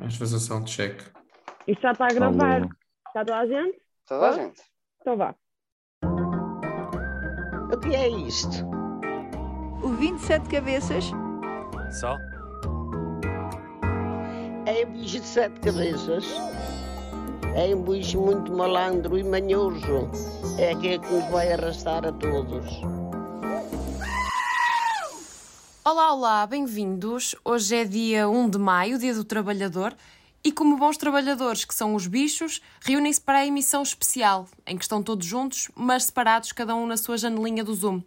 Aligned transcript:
Vamos 0.00 0.16
fazer 0.16 0.36
o 0.36 0.40
sound 0.40 0.70
check. 0.70 0.98
Isto 1.68 1.82
já 1.82 1.92
está 1.92 2.06
a 2.06 2.08
gravar. 2.08 2.62
Alô. 2.62 2.70
Está 3.06 3.24
toda 3.24 3.38
a 3.38 3.46
gente? 3.46 3.82
Toda 4.06 4.28
a 4.30 4.32
gente. 4.32 4.62
Então 5.00 5.16
vá. 5.16 5.34
O 7.70 7.78
que 7.78 7.94
é 7.94 8.08
isto? 8.08 8.66
O 9.82 9.88
27 9.88 10.48
cabeças 10.48 11.04
Só? 11.90 12.16
É 14.66 14.86
um 14.86 14.92
bicho 14.92 15.20
de 15.20 15.26
sete 15.26 15.60
cabeças. 15.60 16.26
É 17.54 17.74
um 17.74 17.82
bicho 17.82 18.20
muito 18.20 18.52
malandro 18.52 19.18
e 19.18 19.22
manhoso. 19.22 20.10
É 20.58 20.72
aquele 20.72 20.98
que 20.98 21.12
nos 21.12 21.30
vai 21.30 21.52
arrastar 21.52 22.06
a 22.06 22.12
todos. 22.12 22.66
Olá, 25.82 26.12
olá, 26.12 26.46
bem-vindos. 26.46 27.34
Hoje 27.44 27.74
é 27.74 27.84
dia 27.84 28.28
1 28.28 28.50
de 28.50 28.58
maio, 28.58 28.98
dia 28.98 29.14
do 29.14 29.24
trabalhador, 29.24 29.96
e 30.44 30.52
como 30.52 30.76
bons 30.76 30.96
trabalhadores 30.98 31.64
que 31.64 31.74
são 31.74 31.94
os 31.94 32.06
bichos, 32.06 32.60
reúnem-se 32.82 33.20
para 33.20 33.38
a 33.38 33.46
emissão 33.46 33.82
especial, 33.82 34.46
em 34.66 34.76
que 34.76 34.84
estão 34.84 35.02
todos 35.02 35.26
juntos, 35.26 35.70
mas 35.74 36.04
separados, 36.04 36.52
cada 36.52 36.74
um 36.74 36.86
na 36.86 36.96
sua 36.98 37.16
janelinha 37.16 37.64
do 37.64 37.74
Zoom. 37.74 38.02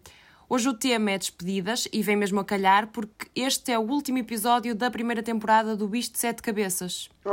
Hoje 0.48 0.70
o 0.70 0.74
tema 0.74 1.12
é 1.12 1.18
despedidas 1.18 1.88
e 1.92 2.04
vem 2.04 2.16
mesmo 2.16 2.40
a 2.40 2.46
calhar 2.46 2.88
porque 2.88 3.28
este 3.36 3.72
é 3.72 3.80
o 3.80 3.90
último 3.90 4.20
episódio 4.20 4.76
da 4.76 4.92
primeira 4.92 5.24
temporada 5.24 5.76
do 5.76 5.88
Bicho 5.88 6.12
de 6.12 6.20
Sete 6.20 6.44
Cabeças. 6.44 7.10
Oh! 7.26 7.32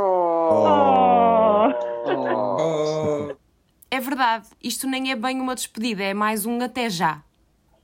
Oh, 2.03 3.35
É 3.91 3.99
verdade, 3.99 4.47
isto 4.63 4.87
nem 4.87 5.11
é 5.11 5.15
bem 5.15 5.39
uma 5.39 5.53
despedida, 5.53 6.03
é 6.03 6.15
mais 6.15 6.47
um 6.47 6.59
até 6.61 6.89
já. 6.89 7.21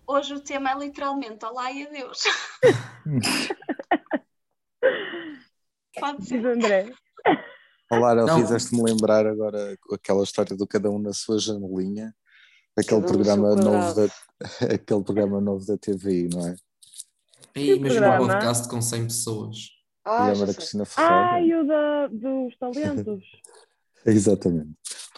Hoje 0.10 0.36
o 0.36 0.40
tema 0.40 0.72
é 0.72 0.78
literalmente 0.78 1.44
Olá 1.46 1.70
e 1.70 1.86
adeus. 1.86 2.24
Pode 6.00 6.20
Diz 6.20 6.30
ser. 6.30 6.48
André. 6.48 6.94
Olá, 7.92 8.16
Não. 8.16 8.40
fizeste-me 8.40 8.84
lembrar 8.84 9.28
agora 9.28 9.78
aquela 9.92 10.24
história 10.24 10.56
do 10.56 10.66
cada 10.66 10.90
um 10.90 10.98
na 10.98 11.12
sua 11.12 11.38
janelinha, 11.40 12.16
aquele 12.78 13.02
Cada 13.02 13.16
um 13.16 13.18
no 13.18 13.26
seu 13.26 13.36
programa 13.36 13.56
novo 13.56 13.94
da 13.96 14.04
aquele 14.74 15.04
programa 15.04 15.42
novo 15.42 15.66
da 15.66 15.78
TVI, 15.78 16.30
não 16.34 16.48
é? 16.48 16.56
e 17.54 17.74
imagina 17.74 18.08
um 18.08 18.16
programa? 18.18 18.40
podcast 18.40 18.70
com 18.70 18.82
100 18.82 19.04
pessoas. 19.08 19.58
Ah, 20.06 20.32
e 20.32 20.36
sei. 20.38 20.54
Cristina 20.54 20.86
Ferreira. 20.86 21.32
Ai, 21.32 21.54
o 21.54 21.68
da, 21.68 22.08
dos 22.08 22.58
talentos. 22.58 23.26
Exatamente. 24.06 24.72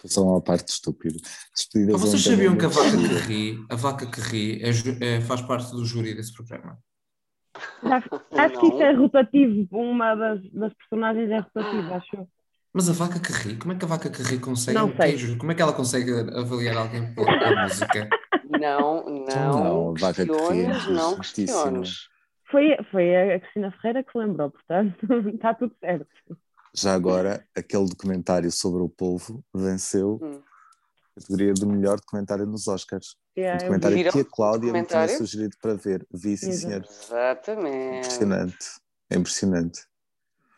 Só 0.06 0.22
uma 0.22 0.40
parte 0.40 0.68
estúpida. 0.68 1.16
Despedidas 1.54 1.94
Ah, 1.94 1.98
vocês 1.98 2.22
sabiam 2.22 2.56
que 2.56 2.64
a 2.64 2.68
vaca 2.68 2.90
que 2.96 3.14
ri, 3.26 3.66
a 3.68 3.76
vaca 3.76 4.06
que 4.06 4.20
ri 4.20 4.62
é 4.62 4.70
é- 5.16 5.20
faz 5.20 5.42
parte 5.42 5.70
do 5.72 5.84
júri 5.84 6.14
desse 6.14 6.32
programa? 6.32 6.78
Já- 7.82 7.96
acho 7.96 8.60
que 8.60 8.66
isso 8.66 8.82
é 8.82 8.92
rotativo. 8.92 9.68
Uma 9.70 10.14
das, 10.14 10.40
das 10.52 10.72
personagens 10.74 11.30
é 11.30 11.38
rotativa, 11.38 11.96
acho. 11.96 12.28
Mas 12.72 12.88
a 12.88 12.92
vaca 12.92 13.18
que 13.18 13.32
ri, 13.32 13.56
como 13.56 13.72
é 13.72 13.76
que 13.76 13.84
a 13.84 13.88
vaca 13.88 14.08
que 14.08 14.22
ri 14.22 14.38
consegue 14.38 14.78
Não 14.78 14.86
um 14.86 14.92
queijo? 14.92 15.36
Como 15.38 15.50
é 15.50 15.54
que 15.54 15.62
ela 15.62 15.72
consegue 15.72 16.12
avaliar 16.12 16.76
alguém 16.76 17.12
pela, 17.14 17.62
música? 17.64 18.08
Não, 18.48 19.04
não, 19.06 19.64
Não, 19.64 19.94
vaca 19.94 20.24
que 20.26 20.32
ri 20.32 20.60
é 20.62 20.92
não 20.92 21.16
questiones. 21.16 22.08
Foi, 22.50 22.76
foi 22.90 23.16
a 23.34 23.40
Cristina 23.40 23.70
Ferreira 23.72 24.02
que 24.02 24.10
se 24.12 24.18
lembrou, 24.18 24.50
portanto, 24.50 24.96
está 25.34 25.54
tudo 25.54 25.74
certo. 25.80 26.06
Já 26.74 26.94
agora, 26.94 27.46
aquele 27.54 27.86
documentário 27.86 28.50
sobre 28.52 28.82
o 28.82 28.88
polvo 28.88 29.44
venceu 29.52 30.18
Hum. 30.22 30.40
a 31.16 31.20
categoria 31.20 31.52
de 31.52 31.66
melhor 31.66 31.96
documentário 31.98 32.46
nos 32.46 32.68
Oscars. 32.68 33.16
Um 33.36 33.40
Yeah, 33.40 33.56
eu 33.56 33.58
documentário 33.60 33.96
Viram 33.96 34.12
que 34.12 34.20
a 34.20 34.24
Cláudia 34.24 34.72
me 34.72 34.84
tinha 34.84 35.08
sugerido 35.08 35.56
para 35.60 35.74
ver. 35.74 36.06
Vi, 36.12 36.36
sim, 36.36 36.52
senhor. 36.52 36.84
Exatamente. 36.84 37.98
Impressionante. 38.06 38.66
É 39.08 39.16
impressionante. 39.16 39.86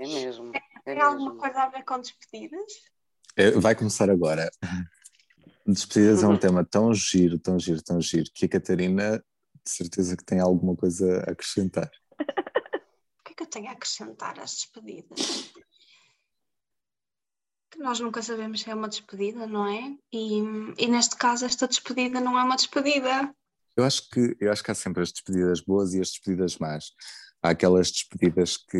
É 0.00 0.06
mesmo. 0.06 0.52
É 0.54 0.94
Tem 0.94 1.00
alguma 1.00 1.30
mesmo. 1.30 1.40
coisa 1.40 1.62
a 1.62 1.68
ver 1.68 1.84
com 1.84 1.98
despedidas? 2.00 2.72
É, 3.36 3.50
Vai 3.52 3.74
começar 3.74 4.10
agora. 4.10 4.50
Despedidas 5.66 6.22
é 6.22 6.26
um 6.26 6.36
tema 6.38 6.64
tão 6.64 6.92
giro, 6.92 7.38
tão 7.38 7.58
giro, 7.58 7.82
tão 7.82 8.00
giro, 8.00 8.28
que 8.34 8.46
a 8.46 8.48
Catarina, 8.48 9.18
de 9.64 9.70
certeza 9.70 10.16
que 10.16 10.24
tem 10.24 10.40
alguma 10.40 10.74
coisa 10.76 11.20
a 11.26 11.30
acrescentar. 11.32 11.90
O 12.20 13.24
que 13.24 13.32
é 13.32 13.34
que 13.34 13.42
eu 13.44 13.46
tenho 13.46 13.68
a 13.68 13.72
acrescentar 13.72 14.38
às 14.40 14.50
despedidas? 14.52 15.52
Que 17.72 17.78
nós 17.78 17.98
nunca 17.98 18.20
sabemos 18.22 18.60
se 18.60 18.70
é 18.70 18.74
uma 18.74 18.88
despedida, 18.88 19.46
não 19.46 19.66
é? 19.66 19.96
E, 20.12 20.40
e 20.78 20.86
neste 20.86 21.16
caso, 21.16 21.46
esta 21.46 21.66
despedida 21.66 22.20
não 22.20 22.38
é 22.38 22.44
uma 22.44 22.56
despedida. 22.56 23.34
Eu 23.74 23.84
acho 23.84 24.08
que 24.10 24.36
eu 24.38 24.52
acho 24.52 24.62
que 24.62 24.70
há 24.70 24.74
sempre 24.74 25.02
as 25.02 25.10
despedidas 25.10 25.60
boas 25.62 25.94
e 25.94 26.00
as 26.00 26.10
despedidas 26.10 26.58
más. 26.58 26.92
Há 27.42 27.50
aquelas 27.50 27.90
despedidas 27.90 28.58
que, 28.58 28.78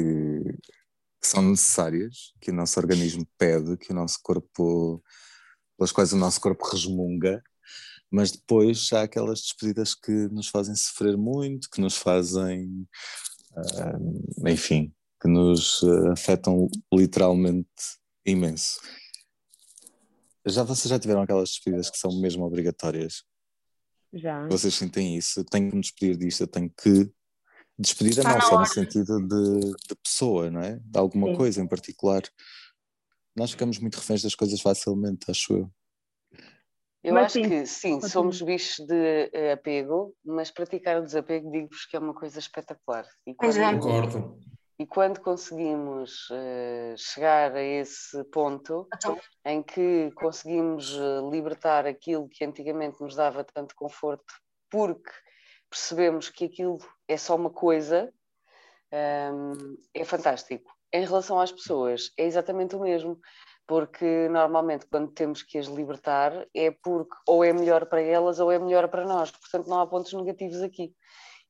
que 1.20 1.26
são 1.26 1.42
necessárias, 1.42 2.34
que 2.38 2.50
o 2.50 2.54
nosso 2.54 2.78
organismo 2.78 3.26
pede, 3.38 3.78
que 3.78 3.92
o 3.92 3.94
nosso 3.94 4.18
corpo, 4.22 5.02
pelas 5.78 5.90
quais 5.90 6.12
o 6.12 6.16
nosso 6.18 6.38
corpo 6.38 6.62
resmunga, 6.68 7.42
mas 8.10 8.30
depois 8.30 8.92
há 8.92 9.02
aquelas 9.02 9.40
despedidas 9.40 9.94
que 9.94 10.12
nos 10.28 10.48
fazem 10.48 10.74
sofrer 10.74 11.16
muito, 11.16 11.70
que 11.70 11.80
nos 11.80 11.96
fazem, 11.96 12.86
ah, 13.56 14.50
enfim, 14.50 14.92
que 15.20 15.28
nos 15.28 15.82
ah, 15.82 16.12
afetam 16.12 16.68
literalmente 16.92 17.70
imenso. 18.24 18.80
Já 20.46 20.62
vocês 20.62 20.88
já 20.88 20.98
tiveram 20.98 21.22
aquelas 21.22 21.50
despedidas 21.50 21.90
que 21.90 21.98
são 21.98 22.20
mesmo 22.20 22.44
obrigatórias? 22.44 23.24
Já. 24.12 24.46
Vocês 24.48 24.74
sentem 24.74 25.16
isso? 25.16 25.40
Eu 25.40 25.44
tenho 25.44 25.70
que 25.70 25.76
me 25.76 25.80
despedir 25.80 26.16
disto, 26.16 26.42
eu 26.42 26.46
tenho 26.46 26.70
que. 26.70 27.10
Despedida 27.78 28.22
não 28.22 28.40
só 28.40 28.58
no 28.58 28.66
sentido 28.66 29.18
de, 29.26 29.60
de 29.88 29.94
pessoa, 30.04 30.50
não 30.50 30.60
é? 30.60 30.78
De 30.78 30.98
alguma 30.98 31.28
Sim. 31.28 31.36
coisa 31.36 31.62
em 31.62 31.66
particular. 31.66 32.22
Nós 33.34 33.52
ficamos 33.52 33.78
muito 33.78 33.96
reféns 33.96 34.22
das 34.22 34.34
coisas 34.34 34.60
facilmente, 34.60 35.30
acho 35.30 35.54
eu. 35.54 35.72
Eu 37.02 37.14
Mas 37.14 37.24
acho 37.24 37.32
sim, 37.32 37.48
que 37.48 37.66
sim, 37.66 38.00
somos 38.02 38.40
bichos 38.40 38.86
de 38.86 39.30
eh, 39.32 39.52
apego, 39.52 40.14
mas 40.24 40.52
praticar 40.52 41.00
o 41.00 41.04
desapego 41.04 41.50
digo-vos 41.50 41.84
que 41.86 41.96
é 41.96 41.98
uma 41.98 42.14
coisa 42.14 42.38
espetacular. 42.38 43.04
E 43.26 43.34
Pois 43.34 43.56
é. 43.56 43.72
Concordo. 43.72 44.38
E 44.82 44.86
quando 44.86 45.20
conseguimos 45.20 46.28
eh, 46.32 46.96
chegar 46.98 47.54
a 47.54 47.62
esse 47.62 48.24
ponto 48.24 48.88
Então, 48.92 49.16
em 49.44 49.62
que 49.62 50.10
conseguimos 50.16 50.98
eh, 50.98 51.20
libertar 51.30 51.86
aquilo 51.86 52.28
que 52.28 52.44
antigamente 52.44 53.00
nos 53.00 53.14
dava 53.14 53.44
tanto 53.44 53.76
conforto, 53.76 54.34
porque 54.68 55.08
percebemos 55.70 56.28
que 56.28 56.46
aquilo 56.46 56.78
é 57.06 57.16
só 57.16 57.36
uma 57.36 57.50
coisa, 57.50 58.12
hum, 59.32 59.76
é 59.94 60.04
fantástico. 60.04 60.68
Em 60.92 61.04
relação 61.04 61.38
às 61.38 61.52
pessoas, 61.52 62.10
é 62.18 62.26
exatamente 62.26 62.74
o 62.74 62.80
mesmo, 62.80 63.20
porque 63.68 64.28
normalmente 64.30 64.86
quando 64.86 65.12
temos 65.12 65.44
que 65.44 65.58
as 65.58 65.66
libertar 65.66 66.44
é 66.52 66.72
porque 66.82 67.14
ou 67.28 67.44
é 67.44 67.52
melhor 67.52 67.86
para 67.86 68.02
elas 68.02 68.40
ou 68.40 68.50
é 68.50 68.58
melhor 68.58 68.88
para 68.88 69.04
nós, 69.04 69.30
portanto 69.30 69.68
não 69.68 69.78
há 69.78 69.86
pontos 69.86 70.12
negativos 70.12 70.60
aqui. 70.60 70.92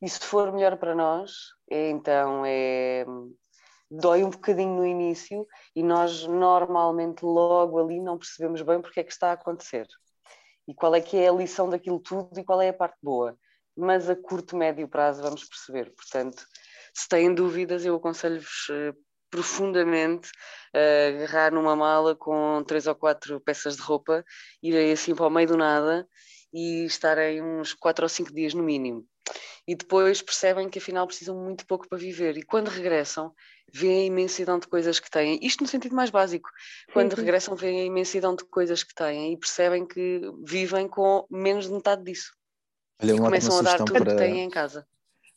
E 0.02 0.08
se 0.08 0.18
for 0.18 0.52
melhor 0.52 0.76
para 0.76 0.94
nós, 0.94 1.30
é, 1.70 1.88
então 1.90 2.42
é 2.44 3.04
dói 3.88 4.24
um 4.24 4.30
bocadinho 4.30 4.76
no 4.76 4.86
início 4.86 5.46
e 5.76 5.82
nós 5.82 6.26
normalmente 6.26 7.22
logo 7.22 7.78
ali 7.78 8.00
não 8.00 8.18
percebemos 8.18 8.62
bem 8.62 8.80
porque 8.80 9.00
é 9.00 9.04
que 9.04 9.12
está 9.12 9.28
a 9.28 9.34
acontecer 9.34 9.86
e 10.66 10.74
qual 10.74 10.94
é 10.94 11.00
que 11.00 11.16
é 11.16 11.28
a 11.28 11.32
lição 11.32 11.68
daquilo 11.68 12.00
tudo 12.00 12.38
e 12.38 12.44
qual 12.44 12.60
é 12.62 12.70
a 12.70 12.72
parte 12.74 12.96
boa. 13.02 13.36
Mas 13.76 14.08
a 14.08 14.16
curto, 14.16 14.56
médio 14.56 14.88
prazo 14.88 15.22
vamos 15.22 15.44
perceber. 15.44 15.92
Portanto, 15.94 16.44
se 16.94 17.08
têm 17.08 17.34
dúvidas, 17.34 17.84
eu 17.84 17.96
aconselho-vos 17.96 18.68
eh, 18.70 18.92
profundamente 19.30 20.30
a 20.74 21.08
agarrar 21.08 21.52
numa 21.52 21.74
mala 21.74 22.14
com 22.14 22.62
três 22.66 22.86
ou 22.86 22.94
quatro 22.94 23.40
peças 23.40 23.76
de 23.76 23.82
roupa, 23.82 24.24
irem 24.62 24.92
assim 24.92 25.14
para 25.14 25.26
o 25.26 25.30
meio 25.30 25.48
do 25.48 25.56
nada 25.56 26.06
e 26.52 26.84
estarem 26.84 27.42
uns 27.42 27.72
quatro 27.72 28.04
ou 28.04 28.08
cinco 28.08 28.32
dias 28.32 28.52
no 28.52 28.62
mínimo. 28.62 29.06
E 29.66 29.74
depois 29.74 30.20
percebem 30.22 30.68
que 30.68 30.78
afinal 30.78 31.06
precisam 31.06 31.36
muito 31.36 31.66
pouco 31.66 31.88
para 31.88 31.98
viver. 31.98 32.36
E 32.36 32.42
quando 32.42 32.68
regressam, 32.68 33.32
veem 33.72 34.02
a 34.02 34.06
imensidão 34.06 34.58
de 34.58 34.66
coisas 34.66 34.98
que 35.00 35.10
têm. 35.10 35.38
Isto 35.42 35.62
no 35.62 35.68
sentido 35.68 35.94
mais 35.94 36.10
básico. 36.10 36.50
Quando 36.92 37.14
sim. 37.14 37.20
regressam, 37.20 37.54
veem 37.56 37.80
a 37.80 37.84
imensidão 37.84 38.34
de 38.34 38.44
coisas 38.44 38.82
que 38.82 38.94
têm 38.94 39.32
e 39.32 39.36
percebem 39.36 39.86
que 39.86 40.20
vivem 40.44 40.88
com 40.88 41.26
menos 41.30 41.66
de 41.66 41.72
metade 41.72 42.02
disso. 42.04 42.32
Olha, 43.00 43.12
E 43.14 43.18
começam 43.18 43.58
a 43.58 43.62
dar 43.62 43.78
tudo 43.78 43.92
que 43.94 43.98
para, 44.00 44.16
têm 44.16 44.40
em 44.40 44.50
casa. 44.50 44.86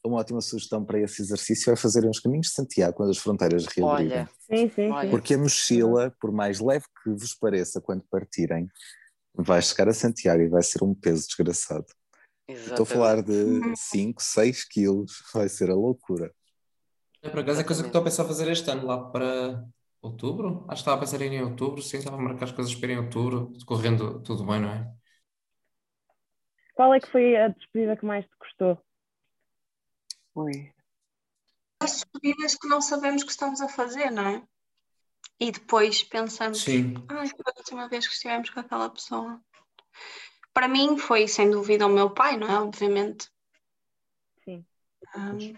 uma 0.05 0.19
ótima 0.19 0.41
sugestão 0.41 0.83
para 0.83 0.99
esse 0.99 1.21
exercício 1.21 1.71
é 1.71 1.75
fazerem 1.75 2.09
os 2.09 2.19
caminhos 2.19 2.47
de 2.47 2.53
Santiago 2.53 2.95
quando 2.97 3.09
as 3.11 3.17
fronteiras 3.17 3.65
reabrirem. 3.65 4.19
Olha, 4.19 4.29
Sim, 4.39 4.69
sim. 4.69 4.89
Porque 5.09 5.33
a 5.33 5.37
mochila, 5.37 6.15
por 6.19 6.31
mais 6.31 6.59
leve 6.59 6.85
que 7.03 7.09
vos 7.09 7.33
pareça 7.33 7.81
quando 7.81 8.03
partirem, 8.03 8.67
vai 9.33 9.61
chegar 9.61 9.89
a 9.89 9.93
Santiago 9.93 10.41
e 10.41 10.47
vai 10.47 10.61
ser 10.61 10.83
um 10.83 10.93
peso 10.93 11.25
desgraçado. 11.27 11.85
Estou 12.47 12.83
a 12.83 12.85
falar 12.85 13.21
de 13.23 13.75
5, 13.75 14.21
6 14.21 14.63
quilos, 14.65 15.23
vai 15.33 15.49
ser 15.49 15.69
a 15.69 15.75
loucura. 15.75 16.33
É, 17.21 17.29
Por 17.29 17.39
acaso 17.39 17.61
é 17.61 17.63
coisa 17.63 17.81
que 17.81 17.89
estou 17.89 18.01
a 18.01 18.03
pensar 18.03 18.25
fazer 18.25 18.51
este 18.51 18.69
ano, 18.69 18.85
lá 18.85 19.09
para 19.09 19.65
outubro? 20.01 20.63
Acho 20.67 20.83
que 20.83 20.89
estava 20.89 20.97
a 20.97 20.99
pensar 20.99 21.21
em 21.21 21.41
outubro, 21.41 21.81
sim, 21.81 21.97
estava 21.97 22.17
a 22.17 22.21
marcar 22.21 22.45
as 22.45 22.51
coisas 22.51 22.75
para 22.75 22.91
ir 22.91 22.95
em 22.95 22.99
outubro, 22.99 23.51
correndo 23.65 24.21
tudo 24.21 24.45
bem, 24.45 24.61
não 24.61 24.69
é? 24.69 24.93
Qual 26.75 26.93
é 26.93 26.99
que 26.99 27.09
foi 27.09 27.35
a 27.35 27.47
despedida 27.47 27.97
que 27.97 28.05
mais 28.05 28.25
te 28.25 28.35
custou? 28.37 28.77
Ui. 30.35 30.71
as 31.79 31.91
despedidas 31.93 32.55
que 32.55 32.67
não 32.67 32.81
sabemos 32.81 33.23
que 33.23 33.31
estamos 33.31 33.61
a 33.61 33.69
fazer, 33.69 34.11
não 34.11 34.27
é? 34.27 34.43
e 35.39 35.51
depois 35.51 36.03
pensamos, 36.03 36.61
Sim. 36.61 36.93
ai, 37.09 37.27
foi 37.27 37.39
a 37.45 37.59
última 37.59 37.89
vez 37.89 38.07
que 38.07 38.13
estivemos 38.13 38.49
com 38.49 38.59
aquela 38.59 38.89
pessoa. 38.89 39.41
Para 40.55 40.69
mim 40.69 40.97
foi 40.97 41.27
sem 41.27 41.51
dúvida 41.51 41.85
o 41.85 41.89
meu 41.89 42.09
pai, 42.09 42.37
não 42.37 42.49
é? 42.49 42.61
Obviamente. 42.61 43.29
Sim. 44.45 44.65
Um, 45.13 45.53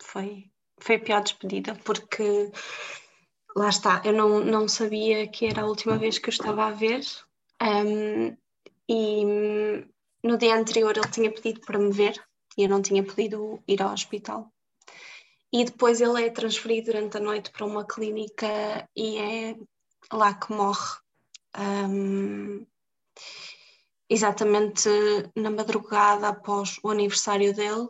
foi, 0.00 0.48
foi 0.78 0.94
a 0.94 1.00
pior 1.00 1.22
despedida, 1.24 1.74
porque 1.84 2.52
lá 3.56 3.68
está, 3.68 4.00
eu 4.04 4.12
não, 4.12 4.44
não 4.44 4.68
sabia 4.68 5.26
que 5.26 5.46
era 5.46 5.62
a 5.62 5.66
última 5.66 5.98
vez 5.98 6.20
que 6.20 6.28
eu 6.28 6.32
estava 6.32 6.66
a 6.66 6.70
ver. 6.70 7.00
Um, 7.60 8.36
e 8.88 9.24
no 10.22 10.38
dia 10.38 10.54
anterior 10.54 10.96
ele 10.96 11.10
tinha 11.10 11.32
pedido 11.32 11.60
para 11.62 11.76
me 11.76 11.90
ver 11.90 12.14
e 12.56 12.62
eu 12.62 12.68
não 12.68 12.80
tinha 12.80 13.02
podido 13.02 13.60
ir 13.66 13.82
ao 13.82 13.92
hospital. 13.92 14.52
E 15.52 15.64
depois 15.64 16.00
ele 16.00 16.24
é 16.24 16.30
transferido 16.30 16.92
durante 16.92 17.16
a 17.16 17.20
noite 17.20 17.50
para 17.50 17.66
uma 17.66 17.84
clínica 17.84 18.88
e 18.94 19.18
é 19.18 19.56
lá 20.12 20.32
que 20.32 20.52
morre. 20.52 20.96
Um, 21.58 22.64
exatamente 24.08 24.88
na 25.34 25.50
madrugada 25.50 26.28
após 26.28 26.78
o 26.82 26.90
aniversário 26.90 27.54
dele 27.54 27.88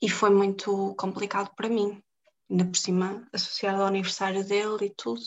e 0.00 0.08
foi 0.08 0.30
muito 0.30 0.94
complicado 0.96 1.50
para 1.56 1.68
mim, 1.68 2.02
ainda 2.50 2.64
por 2.64 2.76
cima 2.76 3.26
associado 3.32 3.80
ao 3.80 3.88
aniversário 3.88 4.46
dele 4.46 4.86
e 4.86 4.94
tudo. 4.94 5.22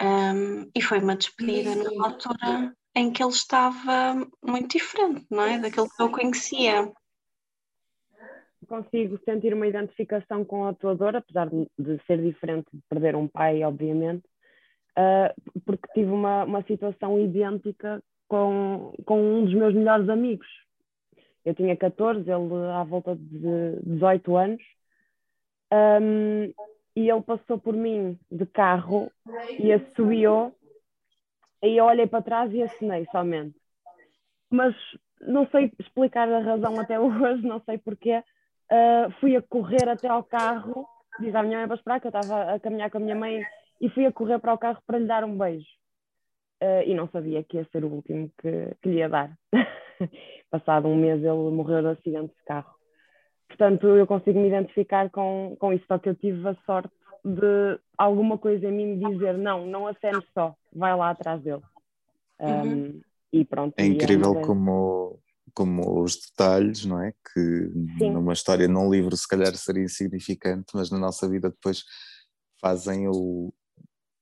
Um, 0.00 0.70
e 0.74 0.80
foi 0.80 0.98
uma 0.98 1.16
despedida 1.16 1.74
numa 1.74 2.08
altura 2.08 2.74
em 2.94 3.12
que 3.12 3.22
ele 3.22 3.32
estava 3.32 4.14
muito 4.42 4.78
diferente, 4.78 5.26
não 5.30 5.42
é? 5.42 5.58
Daquilo 5.58 5.88
que 5.88 6.02
eu 6.02 6.10
conhecia. 6.10 6.92
Consigo 8.66 9.18
sentir 9.24 9.52
uma 9.52 9.66
identificação 9.66 10.44
com 10.44 10.66
a 10.66 10.74
tua 10.74 10.94
dor, 10.94 11.16
apesar 11.16 11.48
de 11.50 12.00
ser 12.06 12.22
diferente 12.22 12.68
de 12.72 12.80
perder 12.88 13.16
um 13.16 13.26
pai, 13.26 13.62
obviamente, 13.64 14.24
uh, 14.96 15.60
porque 15.64 15.88
tive 15.92 16.10
uma, 16.10 16.44
uma 16.44 16.62
situação 16.62 17.18
idêntica 17.18 18.02
com, 18.30 18.94
com 19.04 19.20
um 19.20 19.44
dos 19.44 19.52
meus 19.52 19.74
melhores 19.74 20.08
amigos. 20.08 20.46
Eu 21.44 21.54
tinha 21.54 21.76
14, 21.76 22.20
ele 22.20 22.54
à 22.72 22.84
volta 22.84 23.16
de 23.16 23.76
18 23.84 24.36
anos, 24.36 24.62
um, 25.72 26.52
e 26.96 27.10
ele 27.10 27.22
passou 27.22 27.58
por 27.58 27.74
mim 27.74 28.18
de 28.30 28.46
carro 28.46 29.10
e 29.58 29.72
assobiou 29.72 30.54
Aí 31.62 31.76
eu 31.76 31.84
olhei 31.84 32.06
para 32.06 32.22
trás 32.22 32.52
e 32.52 32.62
assinei 32.62 33.06
somente. 33.12 33.54
Mas 34.48 34.74
não 35.20 35.46
sei 35.48 35.70
explicar 35.78 36.28
a 36.28 36.40
razão 36.40 36.78
até 36.80 36.98
hoje, 36.98 37.46
não 37.46 37.60
sei 37.60 37.78
porquê. 37.78 38.22
Uh, 38.70 39.10
fui 39.20 39.36
a 39.36 39.42
correr 39.42 39.88
até 39.88 40.08
ao 40.08 40.22
carro, 40.22 40.86
diz 41.18 41.34
à 41.34 41.42
minha 41.42 41.58
mãe 41.58 41.66
para 41.66 41.76
esperar, 41.76 42.00
que 42.00 42.06
eu 42.06 42.10
estava 42.10 42.54
a 42.54 42.60
caminhar 42.60 42.90
com 42.90 42.98
a 42.98 43.00
minha 43.00 43.16
mãe, 43.16 43.44
e 43.80 43.88
fui 43.90 44.06
a 44.06 44.12
correr 44.12 44.38
para 44.38 44.54
o 44.54 44.58
carro 44.58 44.80
para 44.86 44.98
lhe 44.98 45.06
dar 45.06 45.24
um 45.24 45.36
beijo. 45.36 45.68
Uh, 46.62 46.82
e 46.84 46.94
não 46.94 47.08
sabia 47.08 47.42
que 47.42 47.56
ia 47.56 47.66
ser 47.72 47.84
o 47.84 47.88
último 47.88 48.30
que, 48.38 48.76
que 48.82 48.88
lhe 48.88 48.98
ia 48.98 49.08
dar. 49.08 49.36
Passado 50.50 50.88
um 50.88 50.96
mês 50.96 51.18
ele 51.18 51.50
morreu 51.50 51.80
de 51.80 51.88
acidente 51.88 52.34
de 52.34 52.44
carro. 52.44 52.74
Portanto, 53.48 53.86
eu 53.86 54.06
consigo 54.06 54.38
me 54.38 54.48
identificar 54.48 55.10
com, 55.10 55.56
com 55.58 55.72
isso, 55.72 55.84
só 55.88 55.98
que 55.98 56.08
eu 56.08 56.14
tive 56.14 56.46
a 56.46 56.54
sorte 56.66 56.92
de 57.24 57.78
alguma 57.96 58.38
coisa 58.38 58.68
em 58.68 58.72
mim 58.72 58.96
me 58.96 59.12
dizer 59.12 59.36
não, 59.36 59.66
não 59.66 59.86
acenes 59.86 60.24
só, 60.32 60.54
vai 60.72 60.94
lá 60.94 61.10
atrás 61.10 61.42
dele. 61.42 61.62
Um, 62.38 62.46
uhum. 62.46 63.00
E 63.32 63.44
pronto. 63.44 63.74
É 63.78 63.84
incrível 63.84 64.38
é 64.38 64.42
como, 64.42 65.18
como 65.54 66.02
os 66.02 66.16
detalhes, 66.16 66.84
não 66.84 67.02
é? 67.02 67.12
Que 67.12 67.70
Sim. 67.98 68.10
numa 68.10 68.32
história, 68.32 68.66
num 68.66 68.90
livro, 68.90 69.16
se 69.16 69.28
calhar 69.28 69.54
seria 69.54 69.84
insignificante, 69.84 70.72
mas 70.74 70.90
na 70.90 70.98
nossa 70.98 71.28
vida 71.28 71.50
depois 71.50 71.84
fazem 72.60 73.08
o, 73.08 73.52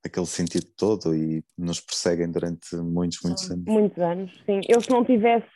aquele 0.04 0.26
sentido 0.26 0.66
todo 0.76 1.14
e 1.14 1.42
nos 1.56 1.80
perseguem 1.80 2.30
durante 2.30 2.76
muitos, 2.76 3.20
muitos 3.22 3.50
anos. 3.50 3.64
Muitos 3.66 3.98
anos, 3.98 4.42
sim. 4.46 4.60
Eu 4.68 4.80
se 4.80 4.90
não 4.90 5.04
tivesse 5.04 5.46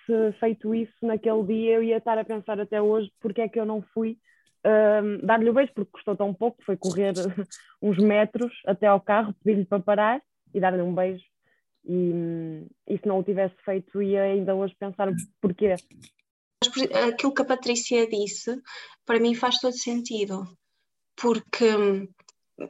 feito 0.40 0.74
isso 0.74 0.94
naquele 1.02 1.42
dia, 1.44 1.74
eu 1.74 1.82
ia 1.82 1.98
estar 1.98 2.18
a 2.18 2.24
pensar 2.24 2.60
até 2.60 2.80
hoje 2.80 3.10
porque 3.20 3.40
é 3.40 3.48
que 3.48 3.58
eu 3.58 3.64
não 3.64 3.82
fui 3.94 4.18
um, 4.64 5.26
dar-lhe 5.26 5.50
o 5.50 5.52
beijo, 5.52 5.72
porque 5.74 5.90
custou 5.92 6.16
tão 6.16 6.32
pouco, 6.32 6.62
foi 6.64 6.76
correr 6.76 7.12
uns 7.80 7.98
metros 7.98 8.52
até 8.66 8.86
ao 8.86 9.00
carro, 9.00 9.34
pedir-lhe 9.42 9.64
para 9.64 9.82
parar 9.82 10.22
e 10.54 10.60
dar-lhe 10.60 10.82
um 10.82 10.94
beijo. 10.94 11.24
E, 11.84 12.64
e 12.88 12.98
se 12.98 13.06
não 13.06 13.18
o 13.18 13.24
tivesse 13.24 13.56
feito, 13.64 14.00
ia 14.00 14.22
ainda 14.22 14.54
hoje 14.54 14.74
pensar 14.78 15.08
porquê. 15.40 15.74
Aquilo 17.08 17.34
que 17.34 17.42
a 17.42 17.44
Patrícia 17.44 18.06
disse, 18.08 18.56
para 19.04 19.18
mim 19.18 19.34
faz 19.34 19.58
todo 19.58 19.76
sentido, 19.76 20.44
porque 21.16 21.66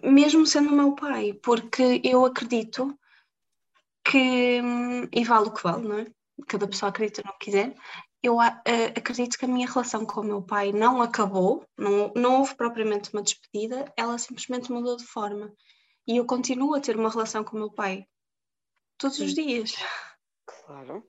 mesmo 0.03 0.47
sendo 0.47 0.71
o 0.71 0.77
meu 0.77 0.95
pai, 0.95 1.33
porque 1.35 2.01
eu 2.05 2.25
acredito 2.25 2.99
que, 4.05 4.61
e 5.13 5.25
vale 5.25 5.49
o 5.49 5.53
que 5.53 5.63
vale, 5.63 5.89
não 5.89 5.99
é? 5.99 6.07
Cada 6.47 6.67
pessoa 6.67 6.91
acredita 6.91 7.23
no 7.25 7.33
que 7.33 7.47
quiser, 7.47 7.75
eu 8.23 8.37
uh, 8.37 8.63
acredito 8.97 9.37
que 9.37 9.45
a 9.45 9.49
minha 9.49 9.67
relação 9.67 10.07
com 10.07 10.21
o 10.21 10.25
meu 10.25 10.43
pai 10.43 10.73
não 10.73 11.03
acabou, 11.03 11.67
não, 11.77 12.13
não 12.15 12.39
houve 12.39 12.55
propriamente 12.55 13.13
uma 13.13 13.23
despedida, 13.23 13.93
ela 13.97 14.17
simplesmente 14.17 14.71
mudou 14.71 14.97
de 14.97 15.05
forma. 15.05 15.53
E 16.07 16.17
eu 16.17 16.25
continuo 16.25 16.75
a 16.75 16.81
ter 16.81 16.97
uma 16.97 17.11
relação 17.11 17.43
com 17.43 17.57
o 17.57 17.61
meu 17.61 17.71
pai 17.71 18.07
todos 18.97 19.17
sim. 19.17 19.25
os 19.25 19.35
dias. 19.35 19.75
Claro, 20.47 21.05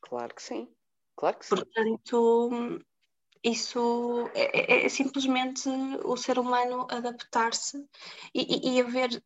claro 0.00 0.34
que 0.34 0.42
sim. 0.42 0.68
Claro 1.16 1.38
que 1.38 1.46
sim. 1.46 1.54
Isso 3.42 4.28
é, 4.34 4.82
é, 4.82 4.86
é 4.86 4.88
simplesmente 4.88 5.68
o 6.04 6.16
ser 6.16 6.38
humano 6.38 6.86
adaptar-se 6.90 7.78
e, 8.34 8.70
e, 8.70 8.76
e 8.76 8.80
haver 8.80 9.22